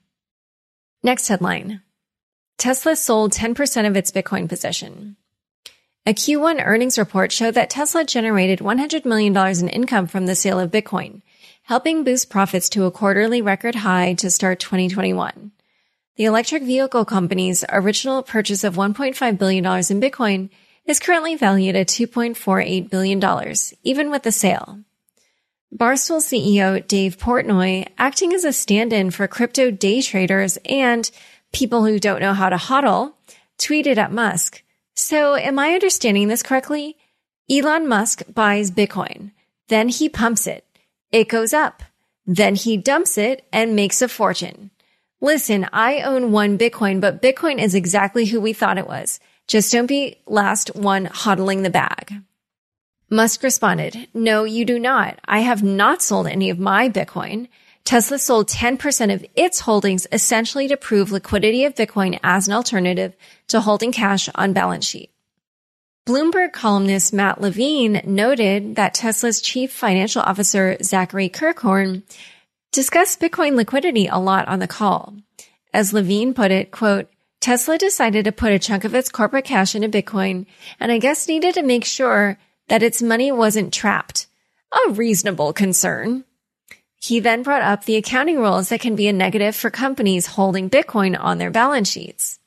Next 1.04 1.28
headline. 1.28 1.82
Tesla 2.58 2.96
sold 2.96 3.32
10% 3.32 3.88
of 3.88 3.96
its 3.96 4.12
Bitcoin 4.12 4.50
position. 4.50 5.18
A 6.08 6.14
Q1 6.16 6.66
earnings 6.66 6.98
report 6.98 7.32
showed 7.32 7.54
that 7.54 7.70
Tesla 7.70 8.04
generated 8.04 8.58
$100 8.58 9.06
million 9.06 9.38
in 9.38 9.70
income 9.70 10.08
from 10.08 10.26
the 10.26 10.34
sale 10.34 10.60
of 10.60 10.72
Bitcoin, 10.72 11.22
helping 11.64 12.04
boost 12.04 12.32
profits 12.32 12.70
to 12.70 12.86
a 12.86 12.92
quarterly 12.92 13.40
record 13.40 13.76
high 13.76 14.14
to 14.16 14.32
start 14.32 14.60
2021. 14.60 15.52
The 16.18 16.26
electric 16.26 16.64
vehicle 16.64 17.06
company's 17.06 17.64
original 17.70 18.22
purchase 18.22 18.64
of 18.64 18.76
$1.5 18.76 19.38
billion 19.38 19.66
in 19.66 20.02
Bitcoin 20.02 20.50
is 20.86 21.00
currently 21.00 21.36
valued 21.36 21.76
at 21.76 21.88
$2.48 21.88 22.90
billion, 22.90 23.56
even 23.84 24.12
with 24.12 24.24
the 24.24 24.32
sale. 24.32 24.80
Barstool 25.74 26.20
CEO 26.20 26.86
Dave 26.86 27.18
Portnoy, 27.18 27.88
acting 27.98 28.34
as 28.34 28.44
a 28.44 28.52
stand-in 28.52 29.10
for 29.10 29.28
crypto 29.28 29.72
day 29.72 30.02
traders 30.02 30.58
and 30.66 31.10
people 31.54 31.86
who 31.86 31.98
don't 31.98 32.20
know 32.20 32.34
how 32.34 32.50
to 32.50 32.58
hodl, 32.58 33.14
tweeted 33.58 33.98
at 33.98 34.12
Musk. 34.12 34.64
So 34.96 35.36
am 35.36 35.58
I 35.58 35.70
understanding 35.70 36.28
this 36.28 36.44
correctly? 36.44 36.98
Elon 37.50 37.88
Musk 37.88 38.24
buys 38.34 38.70
Bitcoin. 38.70 39.32
Then 39.70 39.88
he 39.88 40.10
pumps 40.10 40.46
it. 40.46 40.66
It 41.12 41.30
goes 41.30 41.54
up. 41.54 41.84
Then 42.26 42.56
he 42.56 42.76
dumps 42.76 43.18
it 43.18 43.46
and 43.54 43.76
makes 43.76 44.02
a 44.02 44.10
fortune. 44.10 44.72
Listen, 45.24 45.68
I 45.72 46.02
own 46.02 46.32
one 46.32 46.58
Bitcoin, 46.58 47.00
but 47.00 47.22
Bitcoin 47.22 47.62
is 47.62 47.76
exactly 47.76 48.26
who 48.26 48.42
we 48.42 48.54
thought 48.54 48.80
it 48.80 48.88
was. 48.88 49.20
Just 49.48 49.72
don't 49.72 49.86
be 49.86 50.18
last 50.26 50.76
one 50.76 51.06
hodling 51.06 51.62
the 51.62 51.70
bag. 51.70 52.24
Musk 53.10 53.44
responded, 53.44 54.08
no, 54.16 54.46
you 54.46 54.66
do 54.66 54.80
not. 54.80 55.20
I 55.26 55.42
have 55.42 55.62
not 55.62 56.02
sold 56.02 56.26
any 56.26 56.50
of 56.50 56.58
my 56.58 56.90
Bitcoin. 56.90 57.50
Tesla 57.84 58.18
sold 58.18 58.48
10% 58.48 59.14
of 59.14 59.26
its 59.36 59.60
holdings 59.60 60.08
essentially 60.12 60.68
to 60.70 60.78
prove 60.78 61.12
liquidity 61.12 61.66
of 61.66 61.76
Bitcoin 61.76 62.20
as 62.24 62.48
an 62.48 62.54
alternative 62.54 63.16
to 63.48 63.62
holding 63.62 63.92
cash 63.92 64.28
on 64.34 64.54
balance 64.54 64.88
sheet. 64.88 65.12
Bloomberg 66.08 66.52
columnist 66.52 67.14
Matt 67.14 67.42
Levine 67.42 68.02
noted 68.06 68.76
that 68.76 68.96
Tesla's 68.96 69.40
chief 69.40 69.72
financial 69.72 70.22
officer, 70.24 70.78
Zachary 70.82 71.30
Kirkhorn, 71.30 72.04
discussed 72.72 73.20
Bitcoin 73.20 73.56
liquidity 73.56 74.08
a 74.08 74.18
lot 74.18 74.48
on 74.48 74.60
the 74.60 74.68
call. 74.68 75.16
As 75.74 75.94
Levine 75.94 76.34
put 76.34 76.52
it, 76.52 76.72
quote, 76.72 77.10
Tesla 77.40 77.78
decided 77.78 78.26
to 78.26 78.32
put 78.32 78.54
a 78.54 78.60
chunk 78.60 78.84
of 78.84 78.94
its 78.94 79.10
corporate 79.10 79.46
cash 79.46 79.76
into 79.76 79.90
Bitcoin 79.90 80.46
and 80.80 80.92
I 80.92 81.00
guess 81.00 81.28
needed 81.28 81.56
to 81.56 81.64
make 81.64 81.86
sure 81.86 82.38
that 82.68 82.84
its 82.84 83.02
money 83.02 83.32
wasn't 83.32 83.74
trapped. 83.74 84.28
A 84.88 84.92
reasonable 84.92 85.52
concern. 85.52 86.24
He 87.02 87.20
then 87.20 87.44
brought 87.44 87.64
up 87.64 87.84
the 87.84 87.96
accounting 87.96 88.38
rules 88.38 88.70
that 88.70 88.80
can 88.80 88.96
be 88.96 89.08
a 89.08 89.14
negative 89.14 89.56
for 89.56 89.70
companies 89.70 90.28
holding 90.28 90.70
Bitcoin 90.70 91.20
on 91.20 91.40
their 91.40 91.52
balance 91.52 91.90
sheets. 91.90 92.40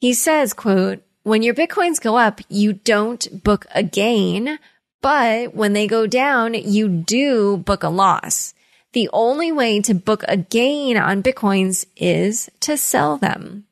He 0.00 0.14
says, 0.14 0.54
quote, 0.54 1.02
when 1.22 1.42
your 1.42 1.54
Bitcoins 1.54 2.00
go 2.00 2.16
up, 2.16 2.40
you 2.48 2.72
don't 2.72 3.44
book 3.44 3.66
a 3.74 3.82
gain, 3.82 4.58
but 5.00 5.54
when 5.54 5.74
they 5.74 5.86
go 5.86 6.06
down, 6.06 6.54
you 6.54 6.88
do 6.88 7.58
book 7.58 7.82
a 7.82 7.88
loss 7.88 8.54
the 8.94 9.10
only 9.12 9.52
way 9.52 9.80
to 9.82 9.94
book 9.94 10.24
a 10.26 10.36
gain 10.36 10.96
on 10.96 11.22
Bitcoins 11.22 11.84
is 11.96 12.50
to 12.60 12.76
sell 12.76 13.18
them. 13.18 13.64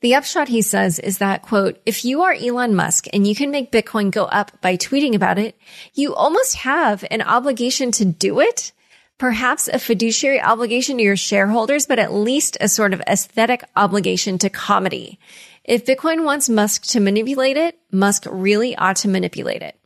The 0.00 0.14
upshot, 0.14 0.48
he 0.48 0.62
says, 0.62 0.98
is 0.98 1.18
that, 1.18 1.42
quote, 1.42 1.80
if 1.86 2.04
you 2.04 2.22
are 2.22 2.32
Elon 2.32 2.74
Musk 2.76 3.06
and 3.12 3.26
you 3.26 3.34
can 3.34 3.50
make 3.50 3.72
Bitcoin 3.72 4.10
go 4.10 4.24
up 4.24 4.60
by 4.60 4.76
tweeting 4.76 5.14
about 5.14 5.38
it, 5.38 5.56
you 5.94 6.14
almost 6.14 6.56
have 6.56 7.04
an 7.10 7.22
obligation 7.22 7.90
to 7.92 8.04
do 8.04 8.40
it. 8.40 8.72
Perhaps 9.18 9.66
a 9.66 9.80
fiduciary 9.80 10.40
obligation 10.40 10.98
to 10.98 11.02
your 11.02 11.16
shareholders, 11.16 11.86
but 11.86 11.98
at 11.98 12.12
least 12.12 12.56
a 12.60 12.68
sort 12.68 12.92
of 12.92 13.02
aesthetic 13.08 13.64
obligation 13.74 14.38
to 14.38 14.50
comedy. 14.50 15.18
If 15.64 15.84
Bitcoin 15.84 16.24
wants 16.24 16.48
Musk 16.48 16.84
to 16.86 17.00
manipulate 17.00 17.56
it, 17.56 17.78
Musk 17.90 18.24
really 18.30 18.76
ought 18.76 18.96
to 18.96 19.08
manipulate 19.08 19.62
it. 19.62 19.77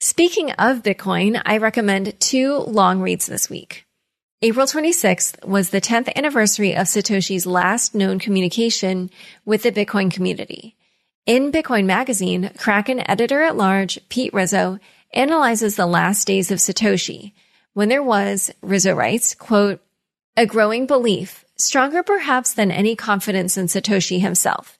Speaking 0.00 0.52
of 0.52 0.84
Bitcoin, 0.84 1.42
I 1.44 1.56
recommend 1.56 2.20
two 2.20 2.58
long 2.58 3.00
reads 3.00 3.26
this 3.26 3.50
week. 3.50 3.84
April 4.42 4.64
26th 4.64 5.44
was 5.44 5.70
the 5.70 5.80
10th 5.80 6.14
anniversary 6.14 6.76
of 6.76 6.86
Satoshi's 6.86 7.46
last 7.46 7.96
known 7.96 8.20
communication 8.20 9.10
with 9.44 9.64
the 9.64 9.72
Bitcoin 9.72 10.08
community. 10.08 10.76
In 11.26 11.50
Bitcoin 11.50 11.84
magazine, 11.84 12.52
Kraken 12.56 13.10
editor 13.10 13.42
at 13.42 13.56
large, 13.56 13.98
Pete 14.08 14.32
Rizzo, 14.32 14.78
analyzes 15.12 15.74
the 15.74 15.84
last 15.84 16.28
days 16.28 16.52
of 16.52 16.60
Satoshi 16.60 17.32
when 17.72 17.88
there 17.88 18.02
was, 18.02 18.52
Rizzo 18.62 18.94
writes, 18.94 19.34
quote, 19.34 19.80
a 20.36 20.46
growing 20.46 20.86
belief, 20.86 21.44
stronger 21.56 22.04
perhaps 22.04 22.52
than 22.52 22.70
any 22.70 22.94
confidence 22.94 23.56
in 23.56 23.66
Satoshi 23.66 24.20
himself, 24.20 24.78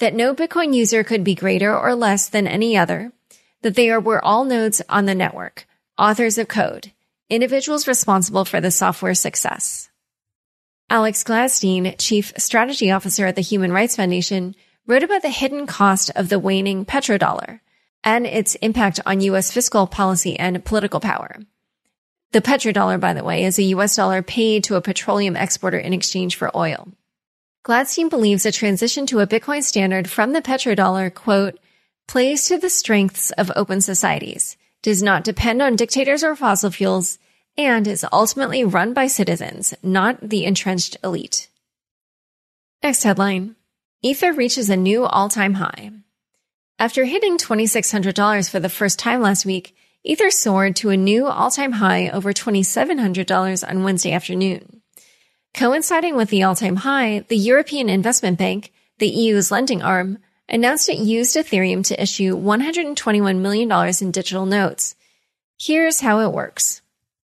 that 0.00 0.14
no 0.14 0.34
Bitcoin 0.34 0.74
user 0.74 1.04
could 1.04 1.22
be 1.22 1.36
greater 1.36 1.72
or 1.72 1.94
less 1.94 2.28
than 2.28 2.48
any 2.48 2.76
other, 2.76 3.12
that 3.62 3.74
they 3.74 3.90
are 3.90 4.00
were 4.00 4.24
all 4.24 4.44
nodes 4.44 4.82
on 4.88 5.06
the 5.06 5.14
network, 5.14 5.66
authors 5.98 6.38
of 6.38 6.48
code, 6.48 6.92
individuals 7.28 7.88
responsible 7.88 8.44
for 8.44 8.60
the 8.60 8.70
software 8.70 9.14
success. 9.14 9.90
Alex 10.88 11.24
Gladstein, 11.24 11.96
Chief 11.98 12.32
Strategy 12.36 12.90
Officer 12.90 13.26
at 13.26 13.34
the 13.34 13.42
Human 13.42 13.72
Rights 13.72 13.96
Foundation, 13.96 14.54
wrote 14.86 15.02
about 15.02 15.22
the 15.22 15.30
hidden 15.30 15.66
cost 15.66 16.10
of 16.14 16.28
the 16.28 16.38
waning 16.38 16.84
petrodollar 16.84 17.60
and 18.04 18.24
its 18.24 18.54
impact 18.56 19.00
on 19.04 19.20
U.S. 19.20 19.50
fiscal 19.50 19.88
policy 19.88 20.38
and 20.38 20.64
political 20.64 21.00
power. 21.00 21.40
The 22.32 22.40
petrodollar, 22.40 23.00
by 23.00 23.14
the 23.14 23.24
way, 23.24 23.44
is 23.44 23.58
a 23.58 23.64
U.S. 23.64 23.96
dollar 23.96 24.22
paid 24.22 24.62
to 24.64 24.76
a 24.76 24.80
petroleum 24.80 25.34
exporter 25.36 25.78
in 25.78 25.92
exchange 25.92 26.36
for 26.36 26.56
oil. 26.56 26.88
Gladstein 27.64 28.08
believes 28.08 28.46
a 28.46 28.52
transition 28.52 29.06
to 29.06 29.18
a 29.18 29.26
Bitcoin 29.26 29.64
standard 29.64 30.08
from 30.08 30.32
the 30.32 30.42
petrodollar, 30.42 31.12
quote, 31.12 31.58
plays 32.06 32.46
to 32.46 32.58
the 32.58 32.70
strengths 32.70 33.30
of 33.32 33.50
open 33.56 33.80
societies, 33.80 34.56
does 34.82 35.02
not 35.02 35.24
depend 35.24 35.60
on 35.60 35.76
dictators 35.76 36.22
or 36.22 36.36
fossil 36.36 36.70
fuels, 36.70 37.18
and 37.58 37.86
is 37.86 38.06
ultimately 38.12 38.64
run 38.64 38.92
by 38.92 39.06
citizens, 39.06 39.74
not 39.82 40.20
the 40.20 40.44
entrenched 40.44 40.96
elite. 41.02 41.48
Next 42.82 43.02
headline. 43.02 43.56
Ether 44.02 44.32
reaches 44.32 44.70
a 44.70 44.76
new 44.76 45.04
all-time 45.04 45.54
high. 45.54 45.90
After 46.78 47.06
hitting 47.06 47.38
$2,600 47.38 48.50
for 48.50 48.60
the 48.60 48.68
first 48.68 48.98
time 48.98 49.22
last 49.22 49.46
week, 49.46 49.74
Ether 50.04 50.30
soared 50.30 50.76
to 50.76 50.90
a 50.90 50.96
new 50.96 51.26
all-time 51.26 51.72
high 51.72 52.10
over 52.10 52.32
$2,700 52.32 53.68
on 53.68 53.82
Wednesday 53.82 54.12
afternoon. 54.12 54.82
Coinciding 55.54 56.14
with 56.14 56.28
the 56.28 56.42
all-time 56.42 56.76
high, 56.76 57.24
the 57.28 57.36
European 57.36 57.88
Investment 57.88 58.38
Bank, 58.38 58.72
the 58.98 59.08
EU's 59.08 59.50
lending 59.50 59.82
arm, 59.82 60.18
announced 60.48 60.88
it 60.88 60.98
used 60.98 61.36
Ethereum 61.36 61.84
to 61.84 62.02
issue 62.02 62.36
$121 62.36 63.38
million 63.38 63.94
in 64.00 64.10
digital 64.10 64.46
notes. 64.46 64.94
Here's 65.58 66.00
how 66.00 66.20
it 66.20 66.32
works. 66.32 66.82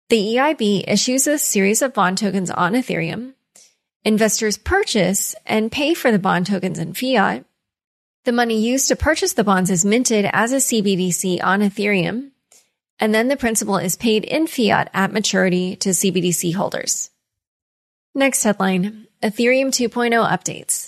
The 0.08 0.36
EIB 0.36 0.84
issues 0.86 1.26
a 1.26 1.38
series 1.38 1.82
of 1.82 1.94
bond 1.94 2.18
tokens 2.18 2.50
on 2.50 2.72
Ethereum. 2.72 3.34
Investors 4.04 4.56
purchase 4.56 5.34
and 5.44 5.72
pay 5.72 5.94
for 5.94 6.10
the 6.10 6.18
bond 6.18 6.46
tokens 6.46 6.78
in 6.78 6.94
fiat. 6.94 7.44
The 8.24 8.32
money 8.32 8.60
used 8.60 8.88
to 8.88 8.96
purchase 8.96 9.34
the 9.34 9.44
bonds 9.44 9.70
is 9.70 9.84
minted 9.84 10.28
as 10.32 10.52
a 10.52 10.56
CBDC 10.56 11.42
on 11.42 11.60
Ethereum. 11.60 12.30
And 13.00 13.14
then 13.14 13.28
the 13.28 13.36
principal 13.36 13.76
is 13.76 13.96
paid 13.96 14.24
in 14.24 14.46
fiat 14.46 14.90
at 14.92 15.12
maturity 15.12 15.76
to 15.76 15.90
CBDC 15.90 16.54
holders. 16.54 17.10
Next 18.14 18.42
headline 18.42 19.06
Ethereum 19.22 19.68
2.0 19.68 20.28
updates. 20.28 20.87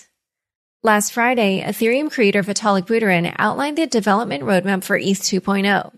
Last 0.83 1.13
Friday, 1.13 1.61
Ethereum 1.61 2.11
creator 2.11 2.43
Vitalik 2.43 2.87
Buterin 2.87 3.35
outlined 3.39 3.77
the 3.77 3.87
development 3.87 4.45
roadmap 4.45 4.83
for 4.83 4.97
ETH 4.97 5.21
2.0. 5.21 5.93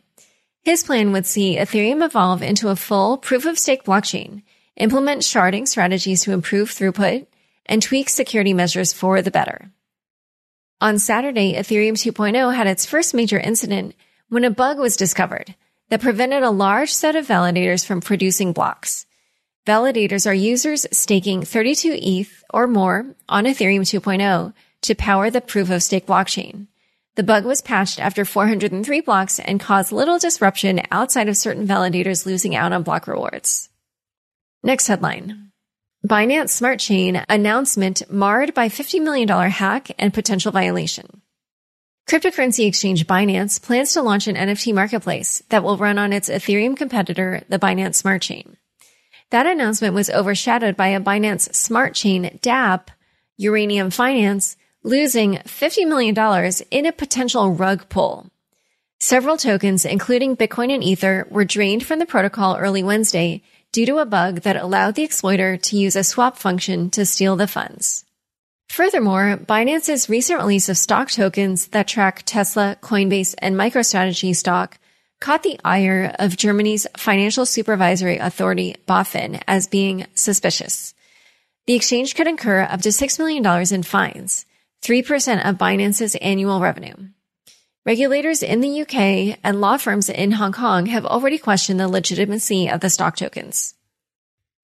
His 0.65 0.83
plan 0.83 1.13
would 1.13 1.25
see 1.25 1.57
Ethereum 1.57 2.05
evolve 2.05 2.43
into 2.43 2.69
a 2.69 2.75
full 2.75 3.17
proof 3.17 3.47
of 3.47 3.61
stake 3.61 3.85
blockchain, 3.85 4.43
implement 4.77 5.23
sharding 5.23 5.69
strategies 5.69 6.25
to 6.25 6.33
improve 6.33 6.69
throughput, 6.69 7.29
and 7.65 7.81
tweak 7.81 8.09
security 8.09 8.53
measures 8.53 8.93
for 8.93 9.23
the 9.23 9.31
better. 9.31 9.71
On 10.81 10.99
Saturday, 10.99 11.53
Ethereum 11.53 11.93
2.0 11.93 12.53
had 12.53 12.67
its 12.67 12.85
first 12.85 13.15
major 13.15 13.39
incident 13.39 13.95
when 14.31 14.43
a 14.43 14.51
bug 14.51 14.81
was 14.81 14.97
discovered 14.97 15.55
that 15.91 16.01
prevented 16.01 16.43
a 16.43 16.51
large 16.51 16.93
set 16.93 17.15
of 17.15 17.29
validators 17.29 17.87
from 17.87 18.01
producing 18.01 18.53
blocks. 18.53 19.07
Validators 19.65 20.27
are 20.29 20.35
users 20.35 20.89
staking 20.91 21.43
32 21.45 21.97
ETH 22.03 22.43
or 22.53 22.67
more 22.67 23.15
on 23.29 23.45
Ethereum 23.45 23.83
2.0 23.83 24.53
to 24.83 24.95
power 24.95 25.31
the 25.31 25.41
proof 25.41 25.71
of 25.71 25.83
stake 25.83 26.07
blockchain. 26.07 26.67
The 27.15 27.23
bug 27.23 27.45
was 27.45 27.61
patched 27.61 28.01
after 28.01 28.25
403 28.25 29.01
blocks 29.03 29.39
and 29.39 29.61
caused 29.61 29.93
little 29.93 30.19
disruption 30.19 30.81
outside 30.91 31.29
of 31.29 31.37
certain 31.37 31.67
validators 31.67 32.25
losing 32.25 32.55
out 32.55 32.73
on 32.73 32.83
block 32.83 33.07
rewards. 33.07 33.69
Next 34.63 34.87
headline. 34.87 35.51
Binance 36.07 36.51
Smart 36.51 36.81
Chain 36.81 37.23
announcement 37.29 38.11
marred 38.11 38.55
by 38.55 38.69
$50 38.69 39.03
million 39.03 39.29
hack 39.29 39.91
and 39.99 40.13
potential 40.13 40.51
violation. 40.51 41.23
Cryptocurrency 42.09 42.67
exchange 42.67 43.07
Binance 43.07 43.63
plans 43.63 43.93
to 43.93 44.03
launch 44.03 44.27
an 44.27 44.35
NFT 44.35 44.75
marketplace 44.75 45.43
that 45.51 45.63
will 45.63 45.77
run 45.77 45.99
on 45.99 46.13
its 46.13 46.29
Ethereum 46.29 46.77
competitor, 46.77 47.43
the 47.49 47.59
Binance 47.59 47.97
Smart 47.97 48.23
Chain. 48.23 48.57
That 49.31 49.47
announcement 49.47 49.95
was 49.95 50.11
overshadowed 50.11 50.77
by 50.77 50.89
a 50.89 51.01
Binance 51.01 51.55
Smart 51.55 51.95
Chain 51.95 52.39
DApp, 52.43 52.89
Uranium 53.37 53.91
Finance, 53.91 54.57
losing 54.83 55.35
$50 55.35 55.87
million 55.87 56.53
in 56.71 56.87
a 56.87 56.93
potential 56.93 57.53
rug 57.53 57.89
pull. 57.89 58.27
Several 59.01 59.37
tokens, 59.37 59.85
including 59.85 60.37
Bitcoin 60.37 60.73
and 60.73 60.85
Ether, 60.85 61.27
were 61.31 61.45
drained 61.45 61.85
from 61.85 61.99
the 61.99 62.07
protocol 62.07 62.57
early 62.57 62.83
Wednesday 62.83 63.43
due 63.73 63.87
to 63.87 63.99
a 63.99 64.07
bug 64.07 64.43
that 64.43 64.57
allowed 64.57 64.95
the 64.95 65.03
exploiter 65.03 65.57
to 65.57 65.77
use 65.77 65.97
a 65.97 66.05
swap 66.05 66.37
function 66.37 66.91
to 66.91 67.07
steal 67.07 67.37
the 67.37 67.49
funds. 67.49 68.05
Furthermore, 68.69 69.37
Binance's 69.37 70.09
recent 70.09 70.41
release 70.41 70.69
of 70.69 70.79
stock 70.79 71.11
tokens 71.11 71.67
that 71.69 71.89
track 71.89 72.23
Tesla, 72.25 72.77
Coinbase, 72.81 73.35
and 73.39 73.57
MicroStrategy 73.57 74.35
stock 74.35 74.79
caught 75.21 75.43
the 75.43 75.61
ire 75.65 76.15
of 76.19 76.37
Germany's 76.37 76.87
Financial 76.97 77.45
Supervisory 77.45 78.19
Authority, 78.19 78.77
BaFin, 78.89 79.43
as 79.47 79.67
being 79.67 80.07
suspicious. 80.15 80.95
The 81.67 81.75
exchange 81.75 82.15
could 82.15 82.27
incur 82.27 82.63
up 82.63 82.81
to 82.83 82.89
$6 82.89 83.19
million 83.19 83.75
in 83.75 83.83
fines, 83.83 84.47
3% 84.83 85.49
of 85.49 85.59
Binance's 85.59 86.17
annual 86.17 86.61
revenue. 86.61 86.95
Regulators 87.87 88.43
in 88.43 88.61
the 88.61 88.83
UK 88.83 89.39
and 89.45 89.61
law 89.61 89.77
firms 89.77 90.09
in 90.09 90.33
Hong 90.33 90.53
Kong 90.53 90.87
have 90.87 91.07
already 91.07 91.39
questioned 91.39 91.79
the 91.79 91.89
legitimacy 91.89 92.69
of 92.69 92.81
the 92.81 92.91
stock 92.91 93.17
tokens. 93.17 93.75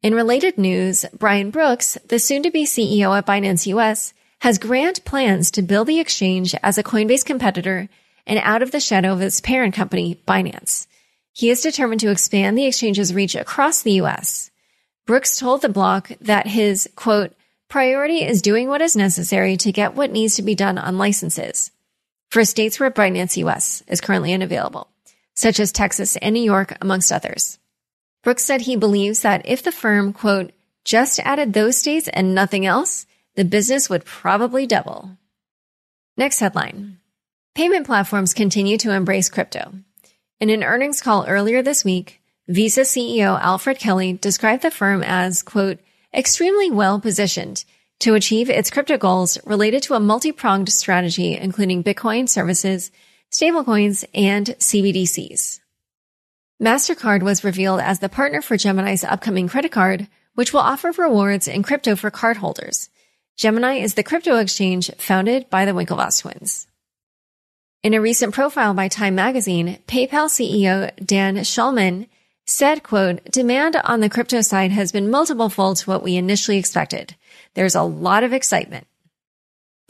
In 0.02 0.14
related 0.14 0.58
news, 0.58 1.04
Brian 1.16 1.50
Brooks, 1.50 1.98
the 2.08 2.18
soon 2.18 2.42
to 2.44 2.50
be 2.50 2.64
CEO 2.64 3.16
at 3.16 3.26
Binance 3.26 3.66
US, 3.66 4.12
has 4.40 4.58
grand 4.58 5.04
plans 5.04 5.50
to 5.52 5.62
build 5.62 5.88
the 5.88 6.00
exchange 6.00 6.54
as 6.62 6.78
a 6.78 6.84
Coinbase 6.84 7.24
competitor 7.24 7.88
and 8.26 8.38
out 8.42 8.62
of 8.62 8.70
the 8.70 8.80
shadow 8.80 9.12
of 9.12 9.22
its 9.22 9.40
parent 9.40 9.74
company, 9.74 10.20
Binance. 10.26 10.86
He 11.32 11.50
is 11.50 11.60
determined 11.60 12.00
to 12.00 12.10
expand 12.10 12.58
the 12.58 12.66
exchange's 12.66 13.14
reach 13.14 13.34
across 13.34 13.82
the 13.82 14.00
US. 14.02 14.50
Brooks 15.06 15.38
told 15.38 15.62
the 15.62 15.68
block 15.68 16.10
that 16.20 16.46
his, 16.46 16.88
quote, 16.94 17.34
Priority 17.68 18.24
is 18.24 18.40
doing 18.40 18.68
what 18.68 18.80
is 18.80 18.96
necessary 18.96 19.58
to 19.58 19.72
get 19.72 19.94
what 19.94 20.10
needs 20.10 20.36
to 20.36 20.42
be 20.42 20.54
done 20.54 20.78
on 20.78 20.96
licenses 20.96 21.70
for 22.30 22.42
states 22.46 22.80
where 22.80 22.90
Binance 22.90 23.36
US 23.36 23.82
is 23.86 24.00
currently 24.00 24.32
unavailable, 24.32 24.88
such 25.34 25.60
as 25.60 25.70
Texas 25.70 26.16
and 26.16 26.32
New 26.32 26.42
York, 26.42 26.78
amongst 26.80 27.12
others. 27.12 27.58
Brooks 28.24 28.42
said 28.44 28.62
he 28.62 28.76
believes 28.76 29.20
that 29.20 29.42
if 29.44 29.62
the 29.62 29.70
firm, 29.70 30.14
quote, 30.14 30.52
just 30.86 31.20
added 31.20 31.52
those 31.52 31.76
states 31.76 32.08
and 32.08 32.34
nothing 32.34 32.64
else, 32.64 33.04
the 33.36 33.44
business 33.44 33.90
would 33.90 34.06
probably 34.06 34.66
double. 34.66 35.18
Next 36.16 36.40
headline. 36.40 36.98
Payment 37.54 37.84
platforms 37.86 38.32
continue 38.32 38.78
to 38.78 38.92
embrace 38.92 39.28
crypto. 39.28 39.74
In 40.40 40.48
an 40.48 40.64
earnings 40.64 41.02
call 41.02 41.26
earlier 41.26 41.62
this 41.62 41.84
week, 41.84 42.22
Visa 42.46 42.80
CEO 42.80 43.38
Alfred 43.38 43.78
Kelly 43.78 44.14
described 44.14 44.62
the 44.62 44.70
firm 44.70 45.02
as, 45.02 45.42
quote, 45.42 45.80
extremely 46.14 46.70
well 46.70 47.00
positioned 47.00 47.64
to 48.00 48.14
achieve 48.14 48.48
its 48.48 48.70
crypto 48.70 48.96
goals 48.96 49.38
related 49.44 49.82
to 49.84 49.94
a 49.94 50.00
multi-pronged 50.00 50.72
strategy, 50.72 51.36
including 51.36 51.82
Bitcoin 51.82 52.28
services, 52.28 52.90
stablecoins, 53.30 54.04
and 54.14 54.46
CBDCs. 54.46 55.60
MasterCard 56.62 57.22
was 57.22 57.44
revealed 57.44 57.80
as 57.80 57.98
the 57.98 58.08
partner 58.08 58.42
for 58.42 58.56
Gemini's 58.56 59.04
upcoming 59.04 59.48
credit 59.48 59.72
card, 59.72 60.08
which 60.34 60.52
will 60.52 60.60
offer 60.60 60.92
rewards 60.96 61.48
in 61.48 61.62
crypto 61.62 61.96
for 61.96 62.10
cardholders. 62.10 62.88
Gemini 63.36 63.74
is 63.74 63.94
the 63.94 64.02
crypto 64.02 64.36
exchange 64.38 64.90
founded 64.98 65.48
by 65.50 65.64
the 65.64 65.72
Winklevoss 65.72 66.22
twins. 66.22 66.66
In 67.84 67.94
a 67.94 68.00
recent 68.00 68.34
profile 68.34 68.74
by 68.74 68.88
Time 68.88 69.14
magazine, 69.14 69.78
PayPal 69.86 70.28
CEO 70.28 70.90
Dan 71.04 71.36
Schulman 71.36 72.08
said, 72.48 72.82
quote, 72.82 73.22
demand 73.26 73.76
on 73.84 74.00
the 74.00 74.08
crypto 74.08 74.40
side 74.40 74.70
has 74.70 74.90
been 74.90 75.10
multiple 75.10 75.48
fold 75.48 75.76
to 75.76 75.90
what 75.90 76.02
we 76.02 76.16
initially 76.16 76.56
expected. 76.56 77.14
There's 77.54 77.74
a 77.74 77.82
lot 77.82 78.24
of 78.24 78.32
excitement. 78.32 78.86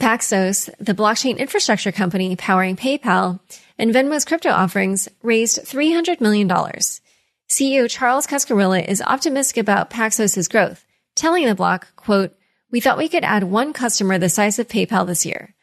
Paxos, 0.01 0.69
the 0.77 0.93
blockchain 0.93 1.37
infrastructure 1.37 1.91
company 1.91 2.35
powering 2.35 2.75
PayPal 2.75 3.39
and 3.77 3.93
Venmo's 3.93 4.25
crypto 4.25 4.49
offerings, 4.49 5.07
raised 5.23 5.59
$300 5.59 6.19
million. 6.19 6.49
CEO 6.49 7.89
Charles 7.89 8.27
Cascarilla 8.27 8.85
is 8.85 9.01
optimistic 9.01 9.57
about 9.57 9.89
Paxos's 9.89 10.47
growth, 10.49 10.85
telling 11.15 11.45
the 11.45 11.55
block, 11.55 11.95
quote, 11.95 12.35
we 12.71 12.81
thought 12.81 12.97
we 12.97 13.09
could 13.09 13.23
add 13.23 13.43
one 13.43 13.73
customer 13.73 14.17
the 14.17 14.29
size 14.29 14.59
of 14.59 14.67
PayPal 14.67 15.07
this 15.07 15.25
year. 15.25 15.55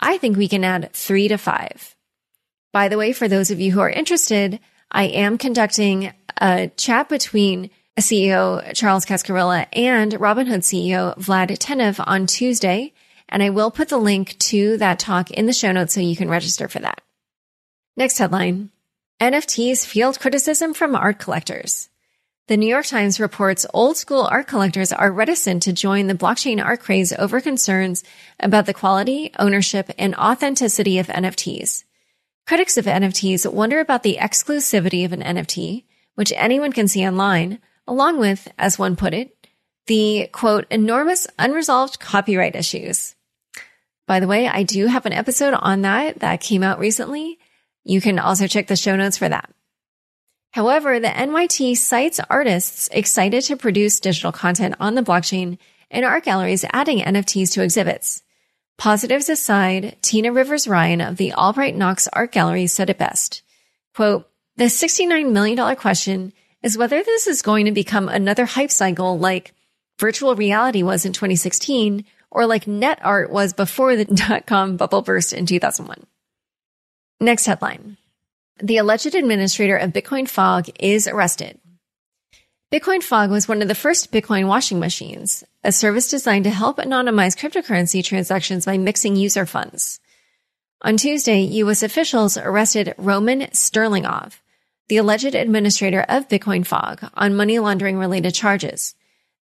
I 0.00 0.18
think 0.18 0.36
we 0.36 0.48
can 0.48 0.64
add 0.64 0.92
three 0.92 1.28
to 1.28 1.36
five. 1.36 1.94
By 2.72 2.88
the 2.88 2.98
way, 2.98 3.12
for 3.12 3.28
those 3.28 3.50
of 3.50 3.60
you 3.60 3.72
who 3.72 3.80
are 3.80 3.90
interested, 3.90 4.60
I 4.90 5.04
am 5.04 5.38
conducting 5.38 6.12
a 6.40 6.68
chat 6.76 7.08
between 7.08 7.70
CEO 7.98 8.74
Charles 8.74 9.06
Cascarilla 9.06 9.66
and 9.72 10.12
Robinhood 10.12 10.60
CEO 10.60 11.16
Vlad 11.18 11.56
Tenev 11.58 12.02
on 12.04 12.26
Tuesday. 12.26 12.92
And 13.28 13.42
I 13.42 13.50
will 13.50 13.70
put 13.70 13.88
the 13.88 13.98
link 13.98 14.38
to 14.38 14.76
that 14.78 14.98
talk 14.98 15.30
in 15.30 15.46
the 15.46 15.52
show 15.52 15.72
notes 15.72 15.94
so 15.94 16.00
you 16.00 16.16
can 16.16 16.28
register 16.28 16.68
for 16.68 16.80
that. 16.80 17.00
Next 17.96 18.18
headline. 18.18 18.70
NFTs 19.20 19.86
field 19.86 20.18
criticism 20.18 20.74
from 20.74 20.96
art 20.96 21.18
collectors. 21.18 21.88
The 22.46 22.58
New 22.58 22.66
York 22.68 22.84
Times 22.84 23.18
reports 23.18 23.64
old 23.72 23.96
school 23.96 24.28
art 24.30 24.48
collectors 24.48 24.92
are 24.92 25.10
reticent 25.10 25.62
to 25.62 25.72
join 25.72 26.08
the 26.08 26.14
blockchain 26.14 26.62
art 26.62 26.80
craze 26.80 27.10
over 27.12 27.40
concerns 27.40 28.04
about 28.38 28.66
the 28.66 28.74
quality, 28.74 29.32
ownership, 29.38 29.90
and 29.96 30.14
authenticity 30.16 30.98
of 30.98 31.06
NFTs. 31.06 31.84
Critics 32.46 32.76
of 32.76 32.84
NFTs 32.84 33.50
wonder 33.50 33.80
about 33.80 34.02
the 34.02 34.18
exclusivity 34.20 35.06
of 35.06 35.14
an 35.14 35.22
NFT, 35.22 35.84
which 36.14 36.32
anyone 36.36 36.72
can 36.72 36.88
see 36.88 37.06
online, 37.06 37.58
along 37.86 38.18
with, 38.18 38.48
as 38.58 38.78
one 38.78 38.96
put 38.96 39.14
it, 39.14 39.36
the 39.86 40.28
quote, 40.32 40.66
enormous 40.70 41.26
unresolved 41.38 42.00
copyright 42.00 42.56
issues. 42.56 43.14
By 44.06 44.20
the 44.20 44.26
way, 44.26 44.48
I 44.48 44.62
do 44.62 44.86
have 44.86 45.06
an 45.06 45.12
episode 45.12 45.54
on 45.54 45.82
that 45.82 46.20
that 46.20 46.40
came 46.40 46.62
out 46.62 46.78
recently. 46.78 47.38
You 47.84 48.00
can 48.00 48.18
also 48.18 48.46
check 48.46 48.66
the 48.66 48.76
show 48.76 48.96
notes 48.96 49.18
for 49.18 49.28
that. 49.28 49.50
However, 50.52 51.00
the 51.00 51.08
NYT 51.08 51.76
cites 51.76 52.20
artists 52.30 52.88
excited 52.92 53.42
to 53.44 53.56
produce 53.56 54.00
digital 54.00 54.30
content 54.30 54.76
on 54.78 54.94
the 54.94 55.02
blockchain 55.02 55.58
and 55.90 56.04
art 56.04 56.24
galleries 56.24 56.64
adding 56.72 57.00
NFTs 57.00 57.52
to 57.52 57.62
exhibits. 57.62 58.22
Positives 58.76 59.28
aside, 59.28 59.96
Tina 60.02 60.32
Rivers 60.32 60.68
Ryan 60.68 61.00
of 61.00 61.16
the 61.16 61.32
Albright 61.32 61.76
Knox 61.76 62.08
Art 62.12 62.32
Gallery 62.32 62.66
said 62.66 62.90
it 62.90 62.98
best. 62.98 63.42
Quote, 63.94 64.28
the 64.56 64.64
$69 64.64 65.32
million 65.32 65.76
question 65.76 66.32
is 66.62 66.78
whether 66.78 67.02
this 67.02 67.26
is 67.26 67.42
going 67.42 67.66
to 67.66 67.72
become 67.72 68.08
another 68.08 68.44
hype 68.44 68.70
cycle 68.70 69.18
like 69.18 69.52
virtual 69.98 70.34
reality 70.36 70.82
was 70.82 71.04
in 71.04 71.12
2016 71.12 72.04
or 72.30 72.46
like 72.46 72.66
net 72.66 72.98
art 73.02 73.30
was 73.30 73.52
before 73.52 73.96
the 73.96 74.04
dot 74.28 74.46
com 74.46 74.76
bubble 74.76 75.02
burst 75.02 75.32
in 75.32 75.46
2001. 75.46 76.06
Next 77.20 77.46
headline. 77.46 77.96
The 78.60 78.76
alleged 78.76 79.14
administrator 79.14 79.76
of 79.76 79.92
Bitcoin 79.92 80.28
Fog 80.28 80.68
is 80.78 81.08
arrested. 81.08 81.58
Bitcoin 82.72 83.02
Fog 83.02 83.30
was 83.30 83.48
one 83.48 83.62
of 83.62 83.68
the 83.68 83.74
first 83.74 84.12
Bitcoin 84.12 84.48
washing 84.48 84.80
machines, 84.80 85.44
a 85.62 85.70
service 85.70 86.10
designed 86.10 86.44
to 86.44 86.50
help 86.50 86.78
anonymize 86.78 87.36
cryptocurrency 87.36 88.02
transactions 88.02 88.66
by 88.66 88.78
mixing 88.78 89.16
user 89.16 89.46
funds. 89.46 90.00
On 90.82 90.96
Tuesday, 90.96 91.40
U.S. 91.40 91.82
officials 91.82 92.36
arrested 92.36 92.94
Roman 92.98 93.40
Sterlingov, 93.52 94.40
the 94.88 94.96
alleged 94.96 95.34
administrator 95.34 96.04
of 96.08 96.28
Bitcoin 96.28 96.66
Fog, 96.66 97.10
on 97.14 97.36
money 97.36 97.58
laundering 97.58 97.96
related 97.96 98.34
charges. 98.34 98.94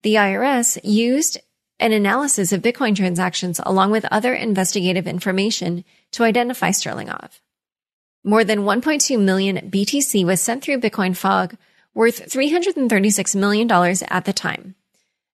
The 0.03 0.15
IRS 0.15 0.79
used 0.85 1.39
an 1.81 1.93
analysis 1.93 2.53
of 2.53 2.63
Bitcoin 2.63 2.95
transactions 2.95 3.61
along 3.65 3.91
with 3.91 4.05
other 4.07 4.35
investigative 4.35 5.07
information 5.07 5.85
to 6.13 6.25
identify 6.25 6.71
Sterlingov. 6.71 7.41
More 8.25 8.45
than 8.45 8.61
1.2 8.61 9.21
million 9.21 9.71
BTC 9.71 10.25
was 10.25 10.41
sent 10.41 10.63
through 10.63 10.81
Bitcoin 10.81 11.17
Fog, 11.17 11.57
worth 11.93 12.31
$336 12.31 13.35
million 13.35 13.71
at 14.09 14.25
the 14.25 14.33
time. 14.33 14.77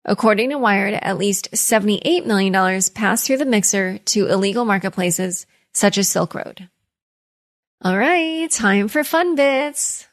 According 0.05 0.51
to 0.51 0.57
Wired, 0.57 0.93
at 0.93 1.17
least 1.17 1.51
$78 1.51 2.25
million 2.25 2.53
passed 2.93 3.27
through 3.27 3.37
the 3.37 3.45
mixer 3.45 3.97
to 4.05 4.27
illegal 4.27 4.63
marketplaces 4.63 5.45
such 5.73 5.97
as 5.97 6.07
Silk 6.07 6.33
Road. 6.33 6.69
All 7.83 7.95
right, 7.95 8.49
time 8.49 8.87
for 8.87 9.03
fun 9.03 9.35
bits. 9.35 10.07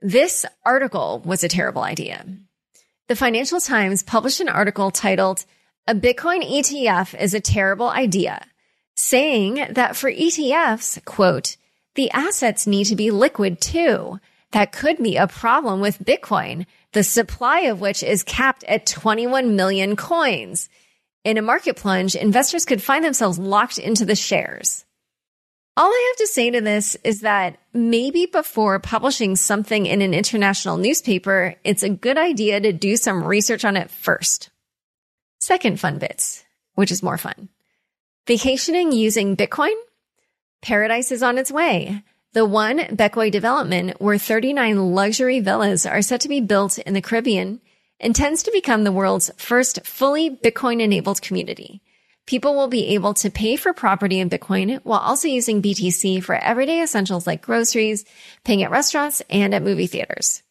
This 0.00 0.46
article 0.64 1.20
was 1.22 1.44
a 1.44 1.48
terrible 1.48 1.82
idea. 1.82 2.24
The 3.08 3.14
Financial 3.14 3.60
Times 3.60 4.02
published 4.02 4.40
an 4.40 4.48
article 4.48 4.90
titled, 4.90 5.44
A 5.86 5.94
Bitcoin 5.94 6.42
ETF 6.42 7.20
is 7.20 7.34
a 7.34 7.40
Terrible 7.40 7.90
Idea, 7.90 8.46
saying 8.94 9.66
that 9.72 9.96
for 9.96 10.10
ETFs, 10.10 11.04
quote, 11.04 11.58
the 11.94 12.10
assets 12.10 12.66
need 12.66 12.84
to 12.84 12.96
be 12.96 13.10
liquid 13.10 13.60
too. 13.60 14.18
That 14.52 14.72
could 14.72 14.96
be 14.96 15.18
a 15.18 15.26
problem 15.26 15.80
with 15.80 16.02
Bitcoin, 16.02 16.64
the 16.92 17.04
supply 17.04 17.60
of 17.60 17.82
which 17.82 18.02
is 18.02 18.22
capped 18.22 18.64
at 18.64 18.86
21 18.86 19.56
million 19.56 19.94
coins. 19.94 20.70
In 21.22 21.36
a 21.36 21.42
market 21.42 21.76
plunge, 21.76 22.14
investors 22.14 22.64
could 22.64 22.82
find 22.82 23.04
themselves 23.04 23.38
locked 23.38 23.76
into 23.76 24.06
the 24.06 24.16
shares. 24.16 24.86
All 25.74 25.88
I 25.88 26.12
have 26.12 26.18
to 26.18 26.32
say 26.32 26.50
to 26.50 26.60
this 26.60 26.96
is 26.96 27.20
that 27.20 27.58
maybe 27.72 28.26
before 28.26 28.78
publishing 28.78 29.36
something 29.36 29.86
in 29.86 30.02
an 30.02 30.12
international 30.12 30.76
newspaper, 30.76 31.54
it's 31.64 31.82
a 31.82 31.88
good 31.88 32.18
idea 32.18 32.60
to 32.60 32.72
do 32.72 32.96
some 32.96 33.24
research 33.24 33.64
on 33.64 33.78
it 33.78 33.90
first. 33.90 34.50
Second 35.40 35.80
fun 35.80 35.98
bits, 35.98 36.44
which 36.74 36.90
is 36.90 37.02
more 37.02 37.16
fun. 37.16 37.48
Vacationing 38.26 38.92
using 38.92 39.36
Bitcoin 39.36 39.74
Paradise 40.62 41.10
is 41.10 41.22
on 41.22 41.38
its 41.38 41.50
way. 41.50 42.02
The 42.34 42.46
One 42.46 42.78
Bequia 42.78 43.30
development, 43.30 44.00
where 44.00 44.16
39 44.16 44.94
luxury 44.94 45.40
villas 45.40 45.84
are 45.84 46.02
set 46.02 46.20
to 46.22 46.28
be 46.28 46.40
built 46.40 46.78
in 46.78 46.94
the 46.94 47.02
Caribbean, 47.02 47.60
intends 47.98 48.44
to 48.44 48.52
become 48.52 48.84
the 48.84 48.92
world's 48.92 49.30
first 49.36 49.84
fully 49.84 50.30
Bitcoin 50.30 50.80
enabled 50.80 51.20
community. 51.20 51.81
People 52.26 52.54
will 52.54 52.68
be 52.68 52.94
able 52.94 53.14
to 53.14 53.30
pay 53.30 53.56
for 53.56 53.72
property 53.72 54.20
in 54.20 54.30
Bitcoin 54.30 54.80
while 54.84 55.00
also 55.00 55.28
using 55.28 55.60
BTC 55.60 56.22
for 56.22 56.34
everyday 56.34 56.82
essentials 56.82 57.26
like 57.26 57.42
groceries, 57.42 58.04
paying 58.44 58.62
at 58.62 58.70
restaurants, 58.70 59.22
and 59.28 59.54
at 59.54 59.62
movie 59.62 59.88
theaters. 59.88 60.42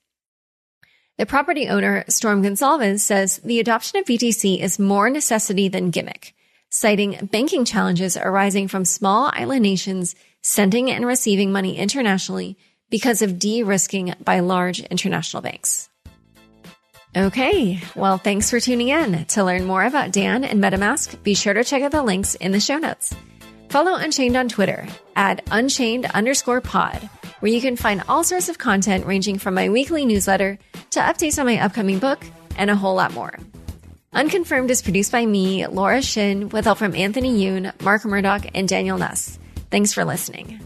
The 1.18 1.26
property 1.26 1.68
owner, 1.68 2.04
Storm 2.08 2.44
Gonsalves, 2.44 3.00
says 3.00 3.38
the 3.44 3.60
adoption 3.60 4.00
of 4.00 4.06
BTC 4.06 4.60
is 4.60 4.80
more 4.80 5.10
necessity 5.10 5.68
than 5.68 5.92
gimmick 5.92 6.34
citing 6.72 7.30
banking 7.32 7.66
challenges 7.66 8.16
arising 8.16 8.68
from 8.68 8.86
small 8.86 9.30
island 9.34 9.62
nations 9.62 10.16
sending 10.42 10.90
and 10.90 11.06
receiving 11.06 11.52
money 11.52 11.78
internationally 11.78 12.58
because 12.90 13.22
of 13.22 13.38
de-risking 13.38 14.14
by 14.24 14.40
large 14.40 14.80
international 14.80 15.44
banks. 15.44 15.90
Okay, 17.14 17.82
well, 17.94 18.18
thanks 18.18 18.50
for 18.50 18.62
tuning 18.62 18.88
in. 18.88 19.26
To 19.26 19.44
learn 19.44 19.66
more 19.66 19.84
about 19.84 20.14
Dan 20.14 20.46
and 20.46 20.64
MetaMask, 20.64 21.22
be 21.24 21.34
sure 21.34 21.54
to 21.54 21.64
check 21.64 21.84
out 21.84 21.92
the 21.92 22.04
links 22.04 22.36
in 22.36 22.54
the 22.54 22.60
show 22.62 22.78
notes. 22.78 23.14
Follow 23.68 23.96
Unchained 23.96 24.38
on 24.38 24.48
Twitter 24.48 24.88
at 25.18 25.44
Unchained 25.52 26.06
underscore 26.06 26.62
pod, 26.62 27.10
where 27.42 27.52
you 27.52 27.60
can 27.60 27.76
find 27.76 28.02
all 28.08 28.24
sorts 28.24 28.48
of 28.48 28.58
content 28.58 29.06
ranging 29.06 29.40
from 29.40 29.56
my 29.56 29.68
weekly 29.68 30.06
newsletter 30.06 30.58
to 30.92 31.00
updates 31.02 31.38
on 31.38 31.46
my 31.46 31.58
upcoming 31.58 32.00
book 32.00 32.24
and 32.58 32.70
a 32.70 32.76
whole 32.78 32.96
lot 32.96 33.14
more. 33.14 33.38
Unconfirmed 34.14 34.72
is 34.72 34.82
produced 34.82 35.12
by 35.12 35.26
me, 35.26 35.68
Laura 35.68 36.02
Shin, 36.02 36.48
with 36.48 36.64
help 36.64 36.78
from 36.78 36.96
Anthony 36.96 37.44
Yoon, 37.44 37.74
Mark 37.82 38.06
Murdoch, 38.06 38.46
and 38.54 38.70
Daniel 38.70 38.98
Nuss. 38.98 39.38
Thanks 39.70 39.92
for 39.92 40.06
listening. 40.06 40.66